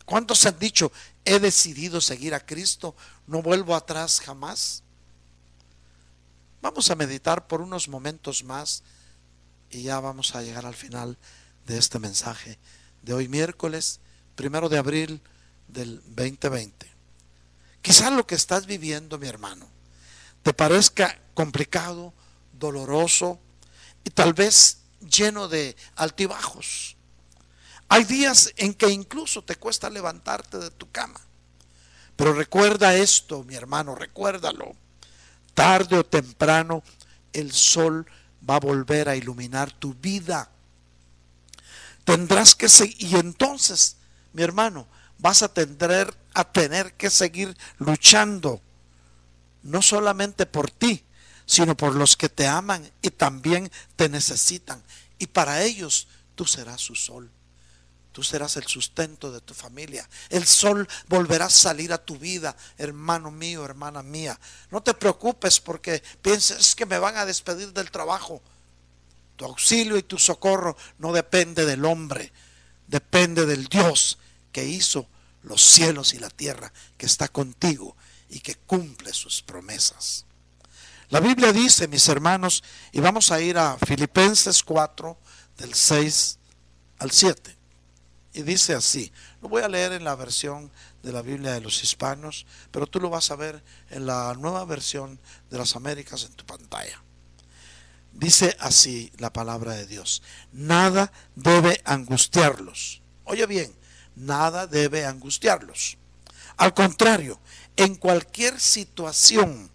¿Cuántos 0.06 0.46
han 0.46 0.60
dicho, 0.60 0.92
he 1.26 1.40
decidido 1.40 2.00
seguir 2.02 2.36
a 2.36 2.46
Cristo, 2.46 2.96
no 3.26 3.42
vuelvo 3.42 3.76
atrás 3.76 4.22
jamás? 4.22 4.84
Vamos 6.62 6.92
a 6.92 6.96
meditar 6.96 7.48
por 7.48 7.62
unos 7.62 7.88
momentos 7.88 8.44
más 8.44 8.84
y 9.70 9.84
ya 9.84 10.00
vamos 10.00 10.36
a 10.36 10.44
llegar 10.44 10.66
al 10.66 10.76
final 10.76 11.18
de 11.66 11.78
este 11.78 12.00
mensaje 12.00 12.60
de 13.02 13.14
hoy 13.14 13.28
miércoles, 13.28 14.00
primero 14.36 14.70
de 14.70 14.78
abril 14.78 15.22
del 15.68 16.02
2020. 16.16 16.97
Quizás 17.82 18.12
lo 18.12 18.28
que 18.28 18.36
estás 18.36 18.66
viviendo, 18.66 19.18
mi 19.18 19.28
hermano, 19.28 19.68
te 20.44 20.54
parezca 20.54 21.20
complicado, 21.34 22.14
doloroso 22.54 23.40
y 24.04 24.10
tal 24.10 24.34
vez 24.34 24.80
lleno 25.00 25.48
de 25.48 25.76
altibajos. 25.96 26.98
Hay 27.90 28.04
días 28.04 28.54
en 28.58 28.74
que 28.74 28.90
incluso 28.90 29.44
te 29.44 29.56
cuesta 29.56 29.90
levantarte 29.90 30.58
de 30.58 30.72
tu 30.72 30.92
cama. 30.92 31.22
Pero 32.16 32.34
recuerda 32.34 32.96
esto, 32.96 33.44
mi 33.44 33.56
hermano, 33.56 33.96
recuérdalo. 33.96 34.76
Tarde 35.54 36.00
o 36.00 36.06
temprano 36.06 36.84
el 37.32 37.54
sol 37.54 38.06
va 38.48 38.56
a 38.56 38.60
volver 38.60 39.08
a 39.08 39.16
iluminar 39.16 39.72
tu 39.72 39.94
vida. 39.94 40.50
Tendrás 42.04 42.56
que 42.56 42.70
seguir, 42.70 43.02
y 43.02 43.16
entonces, 43.16 43.98
mi 44.34 44.42
hermano, 44.42 44.88
vas 45.20 45.44
a 45.44 45.54
tener, 45.54 46.16
a 46.34 46.44
tener 46.44 46.94
que 46.94 47.10
seguir 47.10 47.56
luchando, 47.78 48.62
no 49.64 49.82
solamente 49.82 50.46
por 50.46 50.72
ti, 50.72 51.04
sino 51.46 51.76
por 51.76 51.96
los 51.96 52.18
que 52.18 52.30
te 52.30 52.48
aman 52.48 52.90
y 53.02 53.10
también 53.10 53.72
te 53.96 54.10
necesitan. 54.10 54.84
Y 55.18 55.28
para 55.28 55.64
ellos 55.64 56.08
tú 56.36 56.46
serás 56.46 56.82
su 56.82 56.96
sol. 56.96 57.32
Tú 58.12 58.24
serás 58.24 58.58
el 58.58 58.66
sustento 58.66 59.32
de 59.32 59.42
tu 59.42 59.54
familia. 59.54 60.08
El 60.30 60.48
sol 60.48 60.88
volverá 61.08 61.46
a 61.46 61.50
salir 61.52 61.94
a 61.94 62.04
tu 62.04 62.18
vida, 62.18 62.56
hermano 62.78 63.30
mío, 63.30 63.64
hermana 63.64 64.02
mía. 64.02 64.40
No 64.72 64.82
te 64.82 64.96
preocupes 64.96 65.60
porque 65.60 66.02
pienses 66.22 66.76
que 66.76 66.88
me 66.88 66.98
van 66.98 67.16
a 67.16 67.28
despedir 67.28 67.74
del 67.74 67.92
trabajo. 67.92 68.42
Tu 69.36 69.46
auxilio 69.46 69.98
y 69.98 70.04
tu 70.04 70.18
socorro 70.18 70.76
no 70.98 71.14
depende 71.14 71.64
del 71.68 71.86
hombre, 71.86 72.34
depende 72.88 73.46
del 73.46 73.68
Dios 73.68 74.18
que 74.52 74.66
hizo 74.66 75.08
los 75.44 75.64
cielos 75.64 76.14
y 76.14 76.20
la 76.20 76.30
tierra, 76.30 76.72
que 76.98 77.06
está 77.06 77.28
contigo 77.28 77.96
y 78.30 78.40
que 78.40 78.56
cumple 78.56 79.14
sus 79.14 79.42
promesas. 79.42 80.26
La 81.10 81.20
Biblia 81.22 81.54
dice, 81.54 81.88
mis 81.88 82.08
hermanos, 82.10 82.64
y 82.92 83.00
vamos 83.00 83.32
a 83.32 83.40
ir 83.40 83.58
a 83.58 83.78
Filipenses 83.78 84.62
4, 84.64 85.18
del 85.58 85.74
6 85.74 86.38
al 87.00 87.12
7. 87.12 87.56
Y 88.34 88.44
dice 88.44 88.74
así, 88.74 89.12
lo 89.42 89.50
voy 89.50 89.64
a 89.64 89.70
leer 89.70 89.94
en 89.94 90.04
la 90.04 90.16
versión 90.16 90.72
de 91.02 91.12
la 91.12 91.22
Biblia 91.22 91.54
de 91.54 91.62
los 91.62 91.82
hispanos, 91.82 92.46
pero 92.72 92.86
tú 92.86 93.00
lo 93.00 93.10
vas 93.10 93.32
a 93.32 93.36
ver 93.36 93.64
en 93.90 94.06
la 94.06 94.36
nueva 94.38 94.66
versión 94.66 95.20
de 95.50 95.58
las 95.58 95.76
Américas 95.76 96.26
en 96.26 96.34
tu 96.34 96.46
pantalla. 96.46 97.02
Dice 98.12 98.58
así 98.60 99.12
la 99.18 99.32
palabra 99.32 99.74
de 99.74 99.86
Dios, 99.86 100.22
nada 100.52 101.12
debe 101.36 101.82
angustiarlos. 101.86 103.02
Oye 103.24 103.46
bien, 103.46 103.74
nada 104.18 104.68
debe 104.68 105.06
angustiarlos. 105.06 105.98
Al 106.58 106.74
contrario, 106.74 107.40
en 107.76 107.96
cualquier 107.96 108.60
situación, 108.60 109.72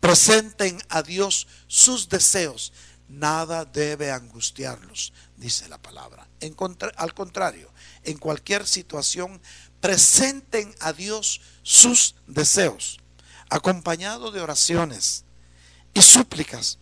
presenten 0.00 0.80
a 0.88 1.02
Dios 1.02 1.48
sus 1.66 2.08
deseos. 2.08 2.72
Nada 3.08 3.64
debe 3.64 4.10
angustiarlos, 4.10 5.12
dice 5.36 5.68
la 5.68 5.78
palabra. 5.78 6.28
al 6.96 7.14
contrario, 7.14 7.70
en 8.04 8.18
cualquier 8.18 8.66
situación, 8.66 9.40
presenten 9.80 10.74
a 10.80 10.92
Dios 10.92 11.40
sus 11.62 12.14
deseos, 12.26 13.00
acompañado 13.50 14.30
de 14.30 14.40
oraciones 14.40 15.24
y 15.92 16.02
súplicas 16.02 16.78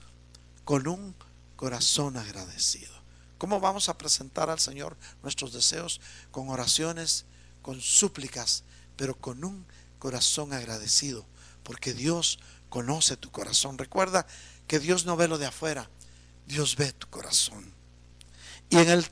con 0.64 0.86
un 0.86 1.16
corazón 1.57 2.16
agradecido. 2.16 2.99
¿Cómo 3.41 3.59
vamos 3.59 3.88
a 3.88 3.97
presentar 3.97 4.51
al 4.51 4.61
Señor 4.61 4.99
nuestros 5.22 5.55
deseos? 5.55 6.03
Con 6.30 6.51
oraciones, 6.51 7.24
con 7.62 7.80
súplicas, 7.80 8.64
pero 8.97 9.16
con 9.16 9.43
un 9.45 9.64
corazón 9.99 10.53
agradecido, 10.53 11.24
porque 11.62 11.95
Dios 11.95 12.38
conoce 12.68 13.16
tu 13.16 13.30
corazón. 13.30 13.78
Recuerda 13.78 14.26
que 14.66 14.78
Dios 14.78 15.07
no 15.07 15.16
ve 15.16 15.26
lo 15.26 15.38
de 15.38 15.47
afuera, 15.47 15.88
Dios 16.47 16.76
ve 16.76 16.93
tu 16.93 17.09
corazón. 17.09 17.72
Y 18.68 18.76
en 18.76 18.91
el 18.91 19.07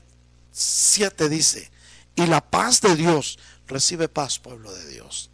7 0.51 1.27
dice, 1.27 1.71
y 2.13 2.27
la 2.27 2.47
paz 2.51 2.81
de 2.81 2.95
Dios, 2.95 3.39
recibe 3.65 4.09
paz, 4.09 4.37
pueblo 4.37 4.71
de 4.71 4.89
Dios, 4.89 5.31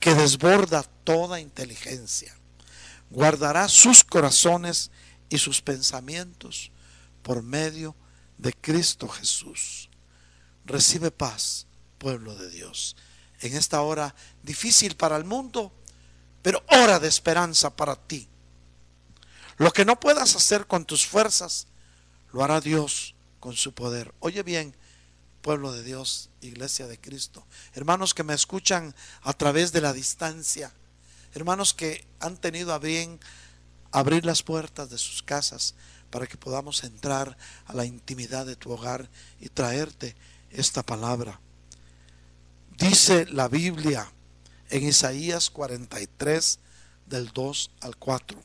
que 0.00 0.16
desborda 0.16 0.82
toda 1.04 1.38
inteligencia, 1.38 2.36
guardará 3.08 3.68
sus 3.68 4.02
corazones 4.02 4.90
y 5.28 5.38
sus 5.38 5.62
pensamientos 5.62 6.72
por 7.22 7.42
medio 7.42 7.94
de 8.38 8.52
Cristo 8.52 9.08
Jesús. 9.08 9.88
Recibe 10.64 11.10
paz, 11.10 11.66
pueblo 11.98 12.34
de 12.34 12.50
Dios, 12.50 12.96
en 13.40 13.56
esta 13.56 13.80
hora 13.82 14.14
difícil 14.42 14.96
para 14.96 15.16
el 15.16 15.24
mundo, 15.24 15.72
pero 16.42 16.62
hora 16.68 16.98
de 16.98 17.08
esperanza 17.08 17.74
para 17.76 17.96
ti. 17.96 18.28
Lo 19.56 19.72
que 19.72 19.84
no 19.84 20.00
puedas 20.00 20.36
hacer 20.36 20.66
con 20.66 20.84
tus 20.84 21.06
fuerzas, 21.06 21.66
lo 22.32 22.42
hará 22.42 22.60
Dios 22.60 23.14
con 23.40 23.56
su 23.56 23.74
poder. 23.74 24.14
Oye 24.20 24.42
bien, 24.42 24.74
pueblo 25.42 25.72
de 25.72 25.82
Dios, 25.82 26.30
iglesia 26.40 26.86
de 26.86 26.98
Cristo, 26.98 27.46
hermanos 27.74 28.14
que 28.14 28.22
me 28.22 28.34
escuchan 28.34 28.94
a 29.22 29.32
través 29.32 29.72
de 29.72 29.80
la 29.80 29.92
distancia, 29.92 30.72
hermanos 31.34 31.74
que 31.74 32.06
han 32.20 32.36
tenido 32.36 32.72
a 32.72 32.78
bien 32.78 33.20
abrir 33.92 34.24
las 34.24 34.42
puertas 34.42 34.90
de 34.90 34.98
sus 34.98 35.22
casas 35.22 35.74
para 36.10 36.26
que 36.26 36.36
podamos 36.36 36.84
entrar 36.84 37.36
a 37.66 37.74
la 37.74 37.84
intimidad 37.84 38.46
de 38.46 38.56
tu 38.56 38.72
hogar 38.72 39.08
y 39.40 39.48
traerte 39.48 40.16
esta 40.50 40.82
palabra. 40.82 41.40
Dice 42.76 43.26
la 43.26 43.48
Biblia 43.48 44.10
en 44.70 44.86
Isaías 44.86 45.50
43 45.50 46.58
del 47.06 47.28
2 47.28 47.70
al 47.80 47.96
4. 47.96 48.40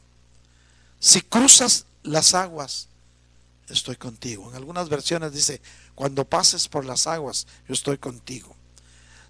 Si 0.99 1.21
cruzas 1.21 1.85
las 2.03 2.33
aguas, 2.33 2.89
estoy 3.69 3.95
contigo. 3.95 4.49
En 4.49 4.55
algunas 4.55 4.89
versiones 4.89 5.33
dice, 5.33 5.61
cuando 5.93 6.25
pases 6.25 6.67
por 6.67 6.85
las 6.85 7.07
aguas, 7.07 7.47
yo 7.67 7.73
estoy 7.73 7.97
contigo. 7.97 8.55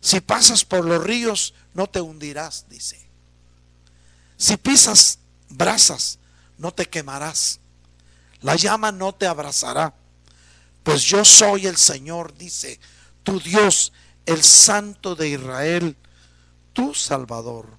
Si 0.02 0.22
pasas 0.22 0.66
por 0.66 0.86
los 0.86 1.04
ríos, 1.04 1.54
no 1.74 1.88
te 1.88 2.02
hundirás, 2.02 2.66
dice. 2.70 3.06
Si 4.38 4.58
pisas 4.58 5.20
brasas, 5.50 6.20
no 6.58 6.74
te 6.74 6.88
quemarás. 6.88 7.60
La 8.46 8.56
llama 8.56 8.92
no 8.92 9.12
te 9.12 9.26
abrazará. 9.26 9.92
Pues 10.84 11.02
yo 11.02 11.26
soy 11.26 11.66
el 11.66 11.78
Señor, 11.78 12.38
dice, 12.38 12.80
tu 13.24 13.40
Dios, 13.40 13.92
el 14.28 14.44
Santo 14.44 15.16
de 15.16 15.30
Israel, 15.30 15.98
tu 16.72 16.94
Salvador. 16.94 17.76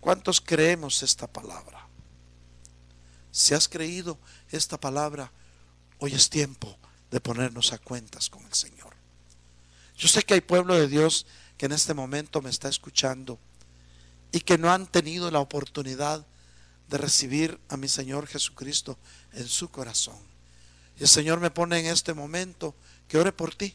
¿Cuántos 0.00 0.42
creemos 0.42 1.02
esta 1.02 1.26
palabra? 1.26 1.88
Si 3.30 3.54
has 3.54 3.70
creído 3.70 4.18
esta 4.50 4.78
palabra, 4.78 5.32
hoy 5.98 6.12
es 6.12 6.28
tiempo 6.28 6.76
de 7.10 7.18
ponernos 7.18 7.72
a 7.72 7.78
cuentas 7.78 8.28
con 8.28 8.44
el 8.44 8.52
Señor. 8.52 8.94
Yo 9.96 10.08
sé 10.08 10.22
que 10.24 10.34
hay 10.34 10.42
pueblo 10.42 10.74
de 10.74 10.88
Dios 10.88 11.24
que 11.56 11.64
en 11.64 11.72
este 11.72 11.94
momento 11.94 12.42
me 12.42 12.50
está 12.50 12.68
escuchando 12.68 13.38
y 14.30 14.40
que 14.40 14.58
no 14.58 14.70
han 14.70 14.86
tenido 14.86 15.30
la 15.30 15.40
oportunidad 15.40 16.26
de 16.88 16.98
recibir 16.98 17.58
a 17.68 17.76
mi 17.76 17.88
Señor 17.88 18.26
Jesucristo 18.26 18.98
en 19.32 19.46
su 19.46 19.70
corazón. 19.70 20.16
Y 20.98 21.02
el 21.02 21.08
Señor 21.08 21.40
me 21.40 21.50
pone 21.50 21.78
en 21.78 21.86
este 21.86 22.14
momento 22.14 22.74
que 23.08 23.18
ore 23.18 23.32
por 23.32 23.54
ti. 23.54 23.74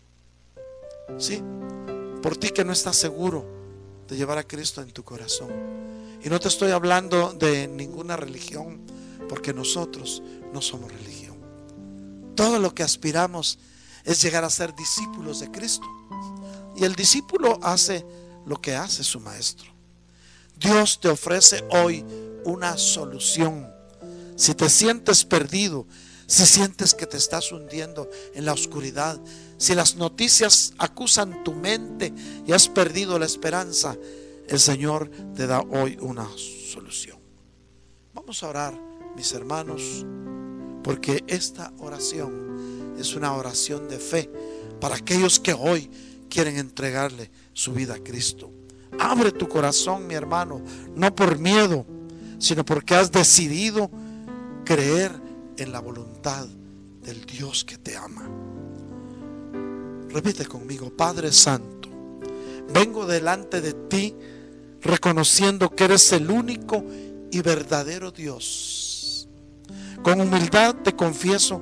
Sí, 1.18 1.41
por 2.22 2.38
ti 2.38 2.49
que 2.49 2.64
no 2.64 2.74
estás 2.74 2.95
seguro 2.95 3.45
de 4.07 4.16
llevar 4.16 4.38
a 4.38 4.47
Cristo 4.47 4.82
en 4.82 4.91
tu 4.91 5.03
corazón. 5.03 5.51
Y 6.24 6.30
no 6.30 6.39
te 6.39 6.47
estoy 6.47 6.72
hablando 6.72 7.34
de 7.34 7.68
ninguna 7.68 8.16
religión, 8.16 8.82
porque 9.28 9.53
nosotros 9.53 10.22
no 10.53 10.62
somos 10.62 10.91
religión. 10.91 11.38
Todo 12.36 12.59
lo 12.59 12.74
que 12.74 12.84
aspiramos 12.84 13.59
es 14.03 14.22
llegar 14.22 14.43
a 14.43 14.49
ser 14.49 14.76
discípulos 14.76 15.39
de 15.39 15.51
Cristo. 15.51 15.88
Y 16.76 16.86
el 16.86 16.95
discípulo 16.95 17.59
hace 17.62 18.05
lo 18.45 18.62
que 18.62 18.76
hace 18.76 19.03
su 19.03 19.20
maestro. 19.20 19.70
Dios 20.62 20.99
te 20.99 21.09
ofrece 21.09 21.64
hoy 21.72 22.05
una 22.45 22.78
solución. 22.78 23.74
Si 24.36 24.53
te 24.53 24.70
sientes 24.70 25.26
perdido, 25.26 25.88
si 26.28 26.45
sientes 26.45 26.93
que 26.93 27.07
te 27.07 27.18
estás 27.18 27.51
hundiendo 27.51 28.07
en 28.36 28.45
la 28.45 28.53
oscuridad, 28.53 29.20
si 29.57 29.74
las 29.74 29.95
noticias 29.95 30.74
acusan 30.78 31.43
tu 31.43 31.53
mente 31.53 32.14
y 32.45 32.51
has 32.51 32.70
perdido 32.70 33.18
la 33.18 33.26
esperanza, 33.26 33.97
el 34.47 34.59
Señor 34.59 35.09
te 35.36 35.47
da 35.47 35.62
hoy 35.62 35.97
una 35.99 36.30
solución. 36.72 37.18
Vamos 38.14 38.43
a 38.43 38.49
orar, 38.49 38.80
mis 39.16 39.34
hermanos, 39.34 40.05
porque 40.84 41.24
esta 41.26 41.74
oración 41.80 42.95
es 42.99 43.16
una 43.16 43.34
oración 43.34 43.89
de 43.89 43.97
fe 43.97 44.30
para 44.80 44.95
aquellos 44.95 45.39
que 45.39 45.53
hoy 45.53 45.89
quieren 46.30 46.57
entregarle 46.57 47.32
su 47.53 47.74
vida 47.74 47.95
a 47.95 48.03
Cristo. 48.03 48.51
Abre 48.99 49.31
tu 49.31 49.47
corazón, 49.47 50.07
mi 50.07 50.13
hermano, 50.13 50.61
no 50.95 51.15
por 51.15 51.37
miedo, 51.39 51.85
sino 52.39 52.65
porque 52.65 52.95
has 52.95 53.11
decidido 53.11 53.89
creer 54.65 55.11
en 55.57 55.71
la 55.71 55.79
voluntad 55.79 56.47
del 57.03 57.25
Dios 57.25 57.63
que 57.63 57.77
te 57.77 57.97
ama. 57.97 58.27
Repite 60.09 60.45
conmigo, 60.45 60.89
Padre 60.95 61.31
Santo, 61.31 61.89
vengo 62.73 63.05
delante 63.05 63.61
de 63.61 63.73
ti 63.73 64.15
reconociendo 64.81 65.69
que 65.69 65.85
eres 65.85 66.11
el 66.11 66.29
único 66.29 66.83
y 67.31 67.41
verdadero 67.41 68.11
Dios. 68.11 69.27
Con 70.03 70.19
humildad 70.19 70.75
te 70.83 70.95
confieso 70.95 71.61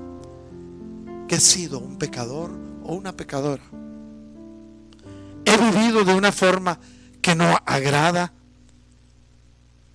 que 1.27 1.35
he 1.35 1.39
sido 1.39 1.79
un 1.79 1.97
pecador 1.97 2.51
o 2.83 2.95
una 2.95 3.15
pecadora. 3.15 3.63
He 5.45 5.57
vivido 5.57 6.03
de 6.03 6.13
una 6.13 6.31
forma 6.31 6.79
que 7.21 7.35
no 7.35 7.57
agrada 7.65 8.33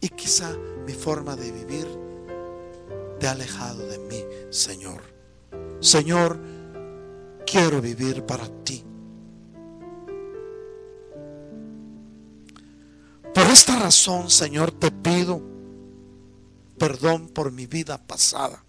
y 0.01 0.09
quizá 0.11 0.55
mi 0.87 0.93
forma 0.93 1.35
de 1.37 1.51
vivir 1.51 1.87
te 3.19 3.27
ha 3.27 3.33
alejado 3.33 3.87
de 3.87 3.99
mí, 3.99 4.23
Señor. 4.51 5.03
Señor, 5.81 6.39
quiero 7.47 7.81
vivir 7.81 8.25
para 8.25 8.47
ti. 8.65 8.85
Por 13.33 13.47
esta 13.47 13.79
razón, 13.79 14.31
Señor, 14.31 14.73
te 14.73 14.91
pido 14.91 15.43
perdón 16.79 17.29
por 17.29 17.51
mi 17.51 17.67
vida 17.67 17.99
pasada. 17.99 18.63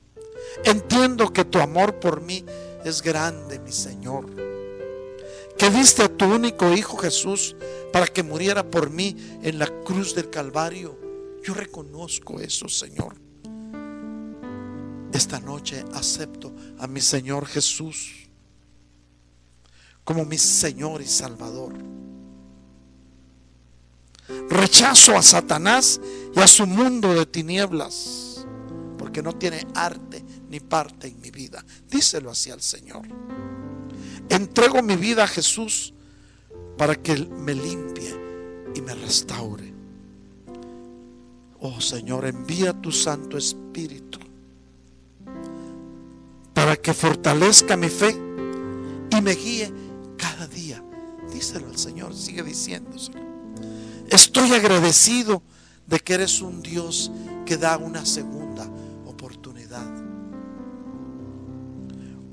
Entiendo 0.63 1.33
que 1.33 1.43
tu 1.43 1.59
amor 1.59 1.99
por 1.99 2.21
mí 2.21 2.45
es 2.83 3.01
grande, 3.01 3.59
mi 3.59 3.71
Señor. 3.71 4.54
Que 5.57 5.69
diste 5.69 6.03
a 6.03 6.09
tu 6.09 6.25
único 6.25 6.73
Hijo 6.73 6.97
Jesús 6.97 7.55
para 7.93 8.07
que 8.07 8.23
muriera 8.23 8.69
por 8.69 8.89
mí 8.89 9.15
en 9.41 9.59
la 9.59 9.67
cruz 9.83 10.13
del 10.15 10.29
Calvario 10.29 11.05
yo 11.45 11.53
reconozco 11.53 12.39
eso, 12.39 12.67
Señor. 12.67 13.15
Esta 15.13 15.39
noche 15.39 15.85
acepto 15.93 16.51
a 16.79 16.87
mi 16.87 17.01
Señor 17.01 17.45
Jesús 17.45 18.27
como 20.03 20.25
mi 20.25 20.39
Señor 20.39 21.03
y 21.03 21.05
Salvador. 21.05 21.73
Rechazo 24.49 25.15
a 25.15 25.21
Satanás 25.21 26.01
y 26.35 26.39
a 26.39 26.47
su 26.47 26.65
mundo 26.65 27.13
de 27.13 27.27
tinieblas, 27.27 28.47
porque 28.97 29.21
no 29.21 29.33
tiene 29.33 29.67
arte 29.75 30.14
parte 30.59 31.07
en 31.07 31.19
mi 31.19 31.31
vida. 31.31 31.63
Díselo 31.89 32.31
así 32.31 32.51
al 32.51 32.61
Señor. 32.61 33.07
Entrego 34.29 34.81
mi 34.81 34.95
vida 34.95 35.23
a 35.23 35.27
Jesús 35.27 35.93
para 36.77 36.95
que 36.95 37.15
me 37.17 37.53
limpie 37.53 38.13
y 38.75 38.81
me 38.81 38.93
restaure. 38.95 39.73
Oh 41.59 41.79
Señor, 41.79 42.25
envía 42.25 42.73
tu 42.73 42.91
Santo 42.91 43.37
Espíritu 43.37 44.19
para 46.53 46.75
que 46.75 46.93
fortalezca 46.93 47.75
mi 47.75 47.89
fe 47.89 48.15
y 49.11 49.21
me 49.21 49.35
guíe 49.35 49.71
cada 50.17 50.47
día. 50.47 50.83
Díselo 51.31 51.67
al 51.67 51.77
Señor, 51.77 52.15
sigue 52.15 52.43
diciéndoselo. 52.43 53.19
Estoy 54.09 54.53
agradecido 54.53 55.41
de 55.87 55.99
que 55.99 56.13
eres 56.13 56.41
un 56.41 56.61
Dios 56.61 57.11
que 57.45 57.57
da 57.57 57.77
una 57.77 58.05
segunda 58.05 58.67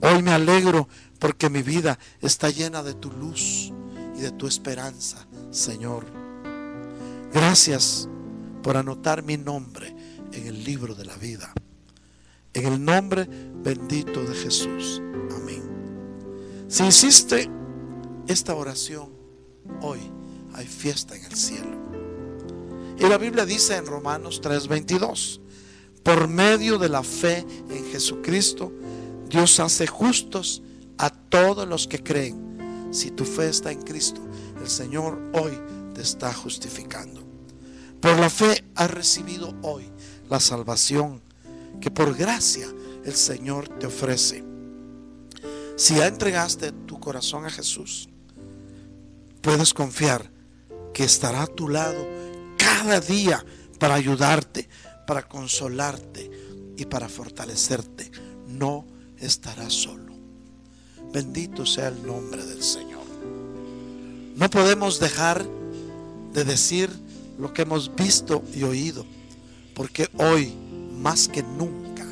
Hoy 0.03 0.21
me 0.21 0.33
alegro 0.33 0.89
porque 1.21 1.49
mi 1.49 1.63
vida 1.63 1.97
está 2.21 2.51
llena 2.51 2.83
de 2.83 2.95
tu 2.95 3.13
luz 3.13 3.73
y 4.17 4.21
de 4.21 4.33
tu 4.33 4.49
esperanza, 4.49 5.29
Señor. 5.53 6.07
Gracias 7.33 8.09
por 8.65 8.77
anotar 8.77 9.23
mi 9.23 9.37
nombre 9.37 9.95
en 10.33 10.47
el 10.49 10.65
libro 10.65 10.97
de 10.97 11.05
la 11.05 11.15
vida. 11.17 11.53
En 12.53 12.67
el 12.67 12.85
nombre 12.85 13.29
bendito 13.63 14.25
de 14.25 14.35
Jesús. 14.35 15.01
Amén. 15.37 15.63
Si 16.67 16.85
hiciste 16.85 17.49
esta 18.27 18.57
oración 18.57 19.09
hoy, 19.83 20.01
hay 20.55 20.67
fiesta 20.67 21.15
en 21.15 21.25
el 21.27 21.37
cielo. 21.37 21.81
Y 22.99 23.09
la 23.09 23.19
Biblia 23.19 23.47
dice 23.47 23.77
en 23.77 23.87
Romanos 23.87 24.41
3:22, 24.43 25.41
por 26.03 26.27
medio 26.27 26.79
de 26.79 26.89
la 26.89 27.05
fe 27.05 27.47
en 27.71 27.85
Jesucristo, 27.93 28.73
Dios 29.33 29.59
hace 29.61 29.87
justos 29.87 30.63
a 30.99 31.09
todos 31.09 31.67
los 31.67 31.89
que 31.89 32.03
creen. 32.03 32.91
Si 32.93 33.11
tu 33.11 33.25
fe 33.25 33.49
está 33.49 33.73
en 33.73 33.81
Cristo, 33.81 34.21
el 34.61 34.69
Señor 34.69 35.19
hoy 35.33 35.59
te 35.95 36.03
está 36.03 36.35
justificando. 36.35 37.23
Por 38.03 38.19
la 38.21 38.29
fe 38.29 38.63
has 38.75 38.91
recibido 38.91 39.55
hoy 39.63 39.91
la 40.29 40.39
salvación 40.39 41.23
que 41.81 41.91
por 41.91 42.15
gracia 42.15 42.67
el 43.07 43.15
Señor 43.15 43.69
te 43.79 43.87
ofrece. 43.87 44.45
Si 45.77 45.95
ya 45.95 46.09
entregaste 46.09 46.71
tu 46.73 47.01
corazón 47.01 47.47
a 47.47 47.51
Jesús, 47.51 48.11
puedes 49.41 49.73
confiar 49.73 50.31
que 50.93 51.05
estará 51.05 51.45
a 51.45 51.47
tu 51.47 51.71
lado 51.71 52.07
cada 52.59 53.01
día 53.01 53.43
para 53.79 53.95
ayudarte, 53.95 54.69
para 55.07 55.27
consolarte 55.27 56.31
y 56.77 56.85
para 56.85 57.09
fortalecerte. 57.09 58.11
No 58.47 58.92
estarás 59.23 59.73
solo. 59.73 60.13
Bendito 61.13 61.65
sea 61.65 61.89
el 61.89 62.07
nombre 62.07 62.45
del 62.45 62.63
Señor. 62.63 63.03
No 64.37 64.51
podemos 64.51 64.99
dejar 64.99 65.47
de 66.33 66.45
decir 66.45 66.91
lo 67.39 67.53
que 67.53 67.63
hemos 67.63 67.95
visto 67.95 68.43
y 68.55 68.63
oído, 68.63 69.05
porque 69.75 70.09
hoy 70.19 70.53
más 70.99 71.29
que 71.29 71.43
nunca, 71.43 72.07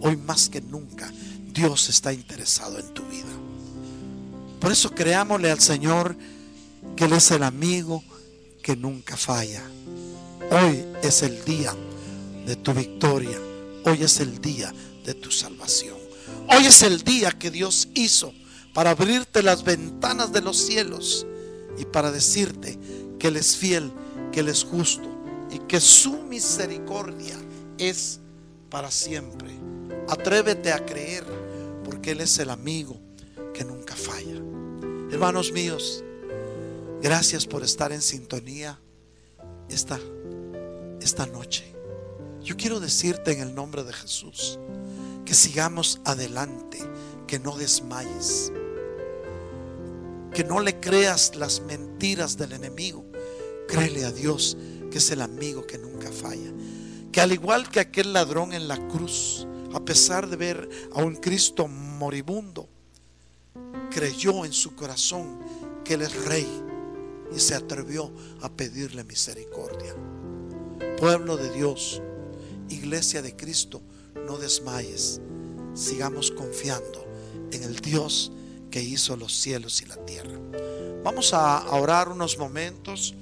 hoy 0.00 0.16
más 0.16 0.48
que 0.48 0.60
nunca, 0.60 1.12
Dios 1.52 1.88
está 1.88 2.12
interesado 2.12 2.78
en 2.78 2.94
tu 2.94 3.02
vida. 3.04 3.32
Por 4.60 4.72
eso 4.72 4.90
creámosle 4.90 5.50
al 5.50 5.60
Señor 5.60 6.16
que 6.96 7.04
Él 7.04 7.12
es 7.12 7.30
el 7.30 7.42
amigo 7.42 8.02
que 8.62 8.76
nunca 8.76 9.16
falla. 9.16 9.62
Hoy 10.50 10.84
es 11.02 11.22
el 11.22 11.44
día 11.44 11.74
de 12.46 12.56
tu 12.56 12.72
victoria. 12.72 13.38
Hoy 13.84 14.02
es 14.02 14.20
el 14.20 14.40
día 14.40 14.72
de 15.04 15.14
tu 15.14 15.30
salvación. 15.30 16.01
Hoy 16.48 16.66
es 16.66 16.82
el 16.82 17.02
día 17.02 17.30
que 17.32 17.50
Dios 17.50 17.88
hizo 17.94 18.32
para 18.74 18.90
abrirte 18.90 19.42
las 19.42 19.64
ventanas 19.64 20.32
de 20.32 20.40
los 20.40 20.56
cielos 20.56 21.26
y 21.78 21.84
para 21.84 22.10
decirte 22.10 22.78
que 23.18 23.28
Él 23.28 23.36
es 23.36 23.56
fiel, 23.56 23.92
que 24.32 24.40
Él 24.40 24.48
es 24.48 24.64
justo 24.64 25.08
y 25.50 25.58
que 25.60 25.80
su 25.80 26.18
misericordia 26.22 27.36
es 27.78 28.20
para 28.70 28.90
siempre. 28.90 29.50
Atrévete 30.08 30.72
a 30.72 30.84
creer 30.84 31.24
porque 31.84 32.12
Él 32.12 32.20
es 32.20 32.38
el 32.38 32.50
amigo 32.50 32.98
que 33.54 33.64
nunca 33.64 33.94
falla. 33.94 34.36
Hermanos 35.10 35.52
míos, 35.52 36.02
gracias 37.02 37.46
por 37.46 37.62
estar 37.62 37.92
en 37.92 38.02
sintonía 38.02 38.80
esta, 39.68 40.00
esta 41.00 41.26
noche. 41.26 41.64
Yo 42.42 42.56
quiero 42.56 42.80
decirte 42.80 43.32
en 43.32 43.40
el 43.40 43.54
nombre 43.54 43.84
de 43.84 43.92
Jesús 43.92 44.58
que 45.24 45.34
sigamos 45.34 46.00
adelante, 46.04 46.78
que 47.26 47.38
no 47.38 47.56
desmayes, 47.56 48.52
que 50.32 50.44
no 50.44 50.60
le 50.60 50.80
creas 50.80 51.34
las 51.36 51.60
mentiras 51.60 52.36
del 52.36 52.52
enemigo. 52.52 53.04
Créele 53.68 54.04
a 54.04 54.12
Dios 54.12 54.56
que 54.90 54.98
es 54.98 55.10
el 55.10 55.22
amigo 55.22 55.66
que 55.66 55.78
nunca 55.78 56.10
falla. 56.10 56.52
Que 57.10 57.20
al 57.20 57.32
igual 57.32 57.70
que 57.70 57.80
aquel 57.80 58.12
ladrón 58.12 58.52
en 58.52 58.68
la 58.68 58.76
cruz, 58.88 59.46
a 59.74 59.84
pesar 59.84 60.28
de 60.28 60.36
ver 60.36 60.68
a 60.94 61.02
un 61.02 61.16
Cristo 61.16 61.68
moribundo, 61.68 62.68
creyó 63.90 64.44
en 64.44 64.52
su 64.52 64.74
corazón 64.74 65.38
que 65.84 65.94
Él 65.94 66.02
es 66.02 66.24
rey 66.24 66.46
y 67.34 67.38
se 67.38 67.54
atrevió 67.54 68.12
a 68.40 68.50
pedirle 68.50 69.04
misericordia. 69.04 69.94
Pueblo 70.98 71.36
de 71.36 71.50
Dios, 71.50 72.02
iglesia 72.68 73.22
de 73.22 73.36
Cristo, 73.36 73.82
no 74.26 74.38
desmayes. 74.38 75.20
Sigamos 75.74 76.30
confiando 76.30 77.06
en 77.50 77.64
el 77.64 77.76
Dios 77.76 78.32
que 78.70 78.82
hizo 78.82 79.16
los 79.16 79.32
cielos 79.32 79.82
y 79.82 79.86
la 79.86 79.96
tierra. 80.04 80.38
Vamos 81.04 81.34
a 81.34 81.68
orar 81.70 82.08
unos 82.08 82.38
momentos 82.38 83.14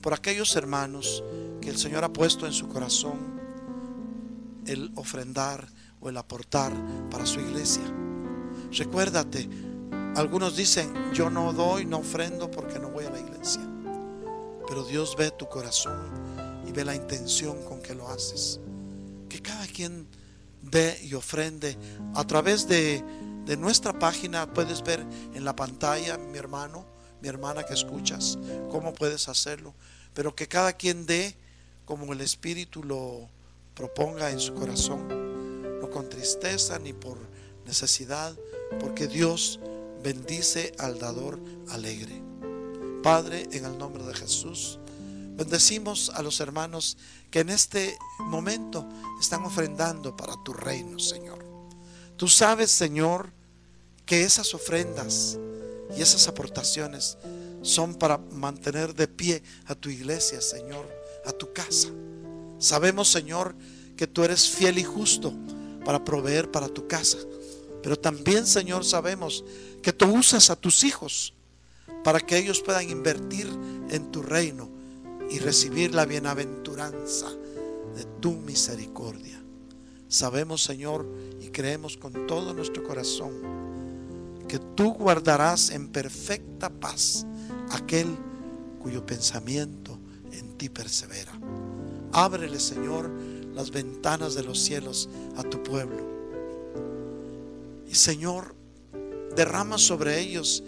por 0.00 0.12
aquellos 0.12 0.54
hermanos 0.56 1.22
que 1.60 1.70
el 1.70 1.78
Señor 1.78 2.04
ha 2.04 2.12
puesto 2.12 2.46
en 2.46 2.52
su 2.52 2.68
corazón 2.68 3.38
el 4.66 4.92
ofrendar 4.96 5.68
o 6.00 6.08
el 6.08 6.16
aportar 6.16 6.72
para 7.10 7.26
su 7.26 7.40
iglesia. 7.40 7.82
Recuérdate, 8.72 9.48
algunos 10.14 10.56
dicen, 10.56 10.92
yo 11.12 11.30
no 11.30 11.52
doy, 11.52 11.86
no 11.86 11.98
ofrendo 11.98 12.50
porque 12.50 12.78
no 12.78 12.90
voy 12.90 13.04
a 13.04 13.10
la 13.10 13.20
iglesia. 13.20 13.62
Pero 14.68 14.84
Dios 14.84 15.16
ve 15.16 15.30
tu 15.30 15.48
corazón 15.48 16.10
y 16.66 16.72
ve 16.72 16.84
la 16.84 16.94
intención 16.94 17.62
con 17.64 17.80
que 17.80 17.94
lo 17.94 18.08
haces. 18.08 18.60
Que 19.28 19.40
cada 19.40 19.66
quien 19.66 20.06
dé 20.62 21.00
y 21.02 21.14
ofrende 21.14 21.76
a 22.14 22.26
través 22.26 22.68
de, 22.68 23.02
de 23.44 23.56
nuestra 23.56 23.98
página. 23.98 24.52
Puedes 24.52 24.82
ver 24.82 25.04
en 25.34 25.44
la 25.44 25.54
pantalla, 25.56 26.18
mi 26.18 26.38
hermano, 26.38 26.86
mi 27.20 27.28
hermana 27.28 27.64
que 27.64 27.74
escuchas, 27.74 28.38
cómo 28.70 28.92
puedes 28.92 29.28
hacerlo. 29.28 29.74
Pero 30.14 30.34
que 30.34 30.48
cada 30.48 30.72
quien 30.72 31.06
dé 31.06 31.36
como 31.84 32.12
el 32.12 32.20
Espíritu 32.20 32.82
lo 32.84 33.28
proponga 33.74 34.30
en 34.30 34.40
su 34.40 34.54
corazón, 34.54 35.80
no 35.80 35.90
con 35.90 36.08
tristeza 36.08 36.78
ni 36.78 36.92
por 36.92 37.16
necesidad, 37.64 38.36
porque 38.80 39.06
Dios 39.06 39.60
bendice 40.02 40.72
al 40.78 40.98
dador 40.98 41.38
alegre. 41.70 42.22
Padre, 43.02 43.48
en 43.52 43.64
el 43.64 43.78
nombre 43.78 44.04
de 44.04 44.14
Jesús, 44.14 44.78
bendecimos 45.38 46.10
a 46.14 46.20
los 46.20 46.40
hermanos 46.40 46.98
que 47.30 47.38
en 47.40 47.48
este 47.48 47.96
momento 48.18 48.88
están 49.20 49.44
ofrendando 49.44 50.16
para 50.16 50.34
tu 50.42 50.52
reino, 50.52 50.98
Señor. 50.98 51.38
Tú 52.16 52.26
sabes, 52.26 52.72
Señor, 52.72 53.30
que 54.04 54.24
esas 54.24 54.52
ofrendas 54.52 55.38
y 55.96 56.02
esas 56.02 56.26
aportaciones 56.26 57.18
son 57.62 57.94
para 57.94 58.18
mantener 58.18 58.96
de 58.96 59.06
pie 59.06 59.42
a 59.66 59.76
tu 59.76 59.90
iglesia, 59.90 60.40
Señor, 60.40 60.88
a 61.24 61.30
tu 61.30 61.52
casa. 61.52 61.88
Sabemos, 62.58 63.08
Señor, 63.08 63.54
que 63.96 64.08
tú 64.08 64.24
eres 64.24 64.48
fiel 64.48 64.78
y 64.78 64.84
justo 64.84 65.32
para 65.84 66.04
proveer 66.04 66.50
para 66.50 66.68
tu 66.68 66.88
casa. 66.88 67.18
Pero 67.80 67.96
también, 67.96 68.44
Señor, 68.44 68.84
sabemos 68.84 69.44
que 69.84 69.92
tú 69.92 70.06
usas 70.06 70.50
a 70.50 70.56
tus 70.56 70.82
hijos 70.82 71.32
para 72.02 72.18
que 72.18 72.38
ellos 72.38 72.60
puedan 72.60 72.90
invertir 72.90 73.46
en 73.90 74.10
tu 74.10 74.20
reino 74.22 74.77
y 75.30 75.38
recibir 75.38 75.94
la 75.94 76.06
bienaventuranza 76.06 77.28
de 77.94 78.04
tu 78.20 78.32
misericordia. 78.32 79.42
Sabemos, 80.08 80.62
Señor, 80.62 81.06
y 81.40 81.48
creemos 81.48 81.96
con 81.96 82.26
todo 82.26 82.54
nuestro 82.54 82.82
corazón 82.84 83.32
que 84.48 84.58
tú 84.58 84.94
guardarás 84.94 85.70
en 85.70 85.88
perfecta 85.88 86.70
paz 86.70 87.26
aquel 87.70 88.16
cuyo 88.80 89.04
pensamiento 89.04 89.98
en 90.32 90.56
ti 90.56 90.70
persevera. 90.70 91.32
Ábrele, 92.12 92.58
Señor, 92.58 93.10
las 93.54 93.70
ventanas 93.70 94.34
de 94.34 94.42
los 94.42 94.58
cielos 94.58 95.10
a 95.36 95.42
tu 95.42 95.62
pueblo. 95.62 96.06
Y 97.86 97.94
Señor, 97.94 98.54
derrama 99.36 99.76
sobre 99.76 100.18
ellos 100.20 100.62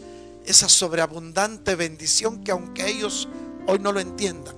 esa 0.44 0.68
sobreabundante 0.68 1.74
bendición 1.76 2.42
que 2.42 2.50
aunque 2.50 2.88
ellos 2.88 3.28
hoy 3.70 3.78
no 3.78 3.92
lo 3.92 4.00
entiendan, 4.00 4.56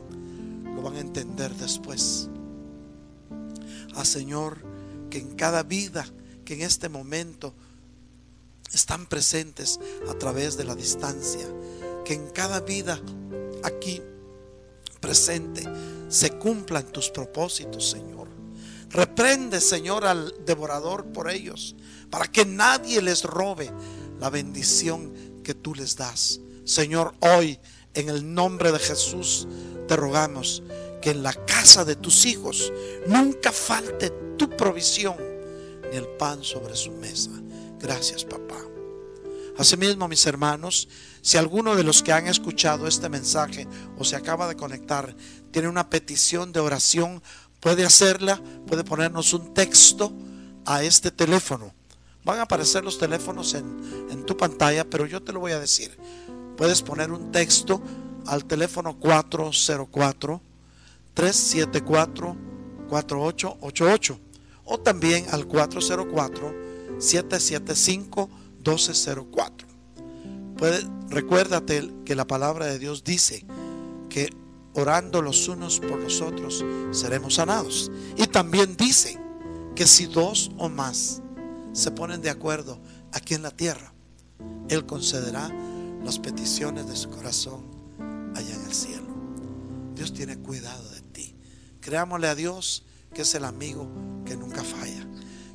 lo 0.75 0.83
van 0.83 0.97
a 0.97 1.01
entender 1.01 1.55
después. 1.57 2.29
Ah, 3.95 4.05
Señor, 4.05 4.59
que 5.11 5.19
en 5.19 5.35
cada 5.35 5.63
vida 5.63 6.07
que 6.45 6.55
en 6.55 6.63
este 6.63 6.89
momento 6.89 7.55
están 8.73 9.07
presentes 9.07 9.79
a 10.09 10.15
través 10.15 10.57
de 10.57 10.65
la 10.65 10.75
distancia, 10.75 11.47
que 12.05 12.15
en 12.15 12.31
cada 12.31 12.61
vida 12.61 12.99
aquí 13.63 14.01
presente 15.01 15.63
se 16.09 16.31
cumplan 16.39 16.87
tus 16.87 17.11
propósitos, 17.11 17.91
Señor. 17.91 18.29
Reprende, 18.89 19.61
Señor, 19.61 20.07
al 20.07 20.35
devorador 20.47 21.05
por 21.07 21.31
ellos, 21.31 21.77
para 22.11 22.27
que 22.27 22.47
nadie 22.47 23.03
les 23.03 23.25
robe 23.25 23.71
la 24.21 24.31
bendición 24.31 25.43
que 25.45 25.55
tú 25.55 25.75
les 25.75 25.97
das. 25.97 26.41
Señor, 26.65 27.15
hoy, 27.21 27.59
en 27.95 28.09
el 28.09 28.35
nombre 28.35 28.73
de 28.73 28.79
Jesús, 28.79 29.47
te 29.89 29.97
rogamos 29.97 30.63
que 31.01 31.11
en 31.11 31.23
la 31.23 31.33
casa 31.33 31.85
de 31.85 31.97
tus 31.97 32.27
hijos 32.27 32.73
nunca 33.07 33.53
falte 33.53 34.11
tu 34.39 34.49
provisión 34.51 35.17
ni 35.91 35.97
el 35.97 36.07
pan 36.07 36.43
sobre 36.43 36.77
su 36.77 36.93
mesa. 36.93 37.31
Gracias, 37.79 38.25
papá. 38.25 38.63
Asimismo, 39.59 40.09
mis 40.09 40.27
hermanos, 40.27 40.89
Si 41.25 41.37
alguno 41.37 41.77
de 41.77 41.85
los 41.85 42.03
que 42.03 42.11
han 42.11 42.27
escuchado 42.27 42.89
este 42.89 43.09
mensaje 43.09 43.69
o 43.97 44.05
se 44.05 44.17
acaba 44.17 44.49
de 44.49 44.57
conectar 44.57 45.15
tiene 45.53 45.69
una 45.69 45.89
petición 45.89 46.53
de 46.53 46.59
oración, 46.59 47.23
puede 47.61 47.85
hacerla, 47.85 48.43
puede 48.67 48.83
ponernos 48.83 49.33
un 49.33 49.55
texto 49.55 50.13
a 50.65 50.83
este 50.83 51.13
teléfono. 51.13 51.73
Van 52.25 52.41
a 52.41 52.43
aparecer 52.43 52.85
los 52.85 52.99
teléfonos 52.99 53.55
en, 53.55 54.27
tu 54.27 54.37
pantalla, 54.37 54.85
pero 54.89 55.07
yo 55.07 55.23
te 55.23 55.33
lo 55.33 55.39
voy 55.39 55.53
a 55.53 55.61
decir. 55.61 55.97
Puedes 56.57 56.83
poner 56.83 57.11
un 57.11 57.33
texto 57.33 57.83
al 58.27 58.45
teléfono 58.45 58.99
404 58.99 60.41
374 61.15 62.37
4888 62.89 64.21
o 64.65 64.79
también 64.81 65.27
al 65.31 65.47
404 65.47 66.55
775 66.99 68.29
1204. 68.59 69.69
Puede, 70.57 70.87
recuérdate 71.09 71.91
que 72.05 72.15
la 72.15 72.27
palabra 72.27 72.67
de 72.67 72.79
Dios 72.79 73.03
dice 73.03 73.45
que 74.09 74.31
orando 74.75 75.23
los 75.23 75.49
unos 75.49 75.81
por 75.81 75.99
los 75.99 76.21
otros 76.21 76.65
seremos 76.93 77.35
sanados. 77.35 77.91
Y 78.17 78.27
también 78.27 78.77
dice 78.77 79.19
que 79.75 79.87
si 79.87 80.07
dos 80.07 80.53
o 80.59 80.69
más 80.69 81.23
se 81.73 81.91
ponen 81.91 82.21
de 82.21 82.31
acuerdo 82.31 82.79
aquí 83.13 83.35
en 83.35 83.43
la 83.43 83.51
tierra, 83.51 83.93
Él 84.69 84.87
concederá 84.87 85.51
las 86.05 86.19
peticiones 86.19 86.87
de 86.87 86.97
su 86.97 87.11
corazón 87.11 87.65
allá 88.35 88.55
en 88.55 88.65
el 88.65 88.75
cielo. 88.75 89.07
Dios 89.95 90.13
tiene 90.13 90.39
cuidado 90.39 90.89
de 90.91 91.01
ti. 91.01 91.35
Creámosle 91.81 92.29
a 92.29 92.35
Dios 92.35 92.85
que 93.13 93.23
es 93.23 93.35
el 93.35 93.45
amigo 93.45 93.89
que 94.25 94.37
nunca 94.37 94.63
falla. 94.65 95.07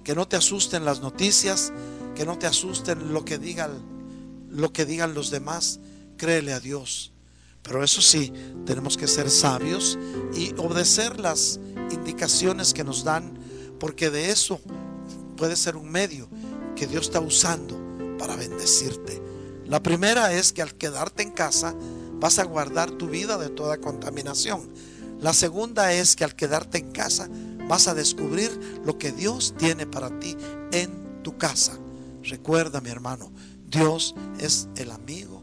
Que 0.04 0.16
no 0.16 0.28
te 0.28 0.36
asusten 0.36 0.86
las 0.86 1.02
noticias, 1.02 1.74
que 2.16 2.26
no 2.26 2.38
te 2.38 2.48
asusten 2.48 3.14
lo 3.14 3.26
que 3.26 3.38
digan, 3.38 3.72
lo 4.50 4.72
que 4.72 4.86
digan 4.86 5.14
los 5.14 5.32
demás. 5.32 5.80
Créele 6.18 6.54
a 6.54 6.60
Dios. 6.60 7.12
Pero 7.64 7.84
eso 7.84 8.02
sí, 8.02 8.32
tenemos 8.66 8.96
que 8.96 9.08
ser 9.08 9.30
sabios 9.30 10.00
y 10.34 10.54
obedecer 10.58 11.20
las 11.20 11.60
indicaciones 11.92 12.74
que 12.74 12.86
nos 12.86 13.04
dan, 13.04 13.38
porque 13.80 14.10
de 14.10 14.32
eso 14.32 14.62
puede 15.36 15.58
ser 15.58 15.76
un 15.76 15.90
medio 15.90 16.30
que 16.76 16.88
Dios 16.88 17.08
está 17.08 17.20
usando 17.20 17.78
para 18.18 18.36
bendecirte. 18.38 19.27
La 19.68 19.84
primera 19.84 20.32
es 20.32 20.54
que 20.54 20.62
al 20.62 20.76
quedarte 20.76 21.24
en 21.24 21.32
casa 21.32 21.76
vas 22.20 22.40
a 22.40 22.46
guardar 22.46 22.92
tu 22.92 23.10
vida 23.10 23.38
de 23.38 23.50
toda 23.50 23.78
contaminación. 23.78 24.70
La 25.20 25.34
segunda 25.34 25.92
es 25.92 26.16
que 26.16 26.24
al 26.24 26.36
quedarte 26.36 26.78
en 26.78 26.92
casa 26.92 27.28
vas 27.68 27.90
a 27.90 27.94
descubrir 27.94 28.50
lo 28.86 28.98
que 28.98 29.12
Dios 29.12 29.56
tiene 29.58 29.86
para 29.86 30.18
ti 30.20 30.38
en 30.72 31.22
tu 31.22 31.38
casa. 31.38 31.78
Recuerda, 32.24 32.80
mi 32.80 32.90
hermano, 32.90 33.30
Dios 33.68 34.16
es 34.40 34.70
el 34.78 34.90
amigo. 34.92 35.37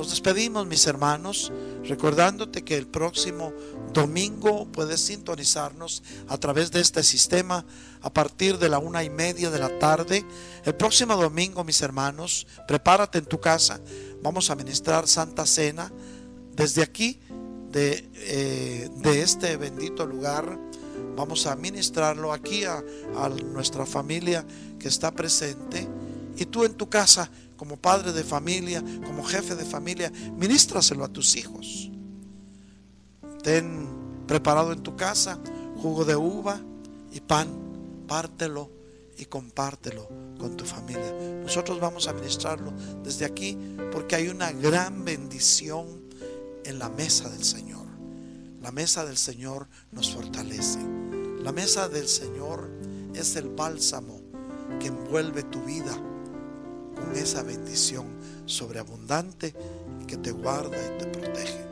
Nos 0.00 0.08
despedimos, 0.08 0.66
mis 0.66 0.86
hermanos, 0.86 1.52
recordándote 1.84 2.64
que 2.64 2.78
el 2.78 2.86
próximo 2.86 3.52
domingo 3.92 4.66
puedes 4.72 4.98
sintonizarnos 5.02 6.02
a 6.26 6.38
través 6.38 6.72
de 6.72 6.80
este 6.80 7.02
sistema 7.02 7.66
a 8.00 8.10
partir 8.10 8.56
de 8.56 8.70
la 8.70 8.78
una 8.78 9.04
y 9.04 9.10
media 9.10 9.50
de 9.50 9.58
la 9.58 9.78
tarde. 9.78 10.24
El 10.64 10.74
próximo 10.74 11.16
domingo, 11.16 11.64
mis 11.64 11.82
hermanos, 11.82 12.46
prepárate 12.66 13.18
en 13.18 13.26
tu 13.26 13.40
casa. 13.40 13.78
Vamos 14.22 14.48
a 14.48 14.56
ministrar 14.56 15.06
Santa 15.06 15.44
Cena 15.44 15.92
desde 16.56 16.82
aquí 16.82 17.20
de, 17.70 18.08
eh, 18.14 18.88
este 19.04 19.58
bendito 19.58 20.06
lugar. 20.06 20.58
Vamos 21.14 21.46
a 21.46 21.54
ministrarlo 21.56 22.32
aquí 22.32 22.64
a, 22.64 22.82
a 23.18 23.28
nuestra 23.28 23.84
familia 23.84 24.46
que 24.78 24.88
está 24.88 25.10
presente. 25.10 25.86
Y 26.38 26.46
tú 26.46 26.64
en 26.64 26.72
tu 26.72 26.88
casa, 26.88 27.30
como 27.60 27.76
padre 27.76 28.14
de 28.14 28.24
familia, 28.24 28.82
como 29.04 29.22
jefe 29.22 29.54
de 29.54 29.66
familia, 29.66 30.10
ministraselo 30.34 31.04
a 31.04 31.08
tus 31.08 31.36
hijos. 31.36 31.90
Ten 33.42 33.86
preparado 34.26 34.72
en 34.72 34.82
tu 34.82 34.96
casa 34.96 35.38
jugo 35.76 36.06
de 36.06 36.16
uva 36.16 36.58
y 37.12 37.20
pan, 37.20 37.50
pártelo 38.08 38.70
y 39.18 39.26
compártelo 39.26 40.08
con 40.38 40.56
tu 40.56 40.64
familia. 40.64 41.12
Nosotros 41.42 41.78
vamos 41.78 42.08
a 42.08 42.14
ministrarlo 42.14 42.72
desde 43.04 43.26
aquí 43.26 43.58
porque 43.92 44.16
hay 44.16 44.28
una 44.28 44.52
gran 44.52 45.04
bendición 45.04 45.86
en 46.64 46.78
la 46.78 46.88
mesa 46.88 47.28
del 47.28 47.44
Señor. 47.44 47.84
La 48.62 48.72
mesa 48.72 49.04
del 49.04 49.18
Señor 49.18 49.68
nos 49.92 50.14
fortalece. 50.14 50.78
La 51.42 51.52
mesa 51.52 51.90
del 51.90 52.08
Señor 52.08 52.70
es 53.12 53.36
el 53.36 53.50
bálsamo 53.50 54.18
que 54.80 54.86
envuelve 54.86 55.42
tu 55.42 55.60
vida 55.60 55.94
con 57.00 57.16
esa 57.16 57.42
bendición 57.42 58.06
sobreabundante 58.46 59.54
que 60.06 60.16
te 60.16 60.32
guarda 60.32 60.76
y 60.76 60.98
te 60.98 61.06
protege. 61.06 61.64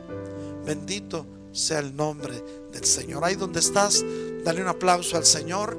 Bendito 0.65 1.25
sea 1.51 1.79
el 1.79 1.95
nombre 1.95 2.41
del 2.71 2.85
Señor. 2.85 3.23
Ahí 3.23 3.35
donde 3.35 3.59
estás, 3.59 4.03
dale 4.43 4.61
un 4.61 4.67
aplauso 4.67 5.17
al 5.17 5.25
Señor 5.25 5.77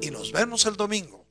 y 0.00 0.10
nos 0.10 0.32
vemos 0.32 0.66
el 0.66 0.76
domingo. 0.76 1.25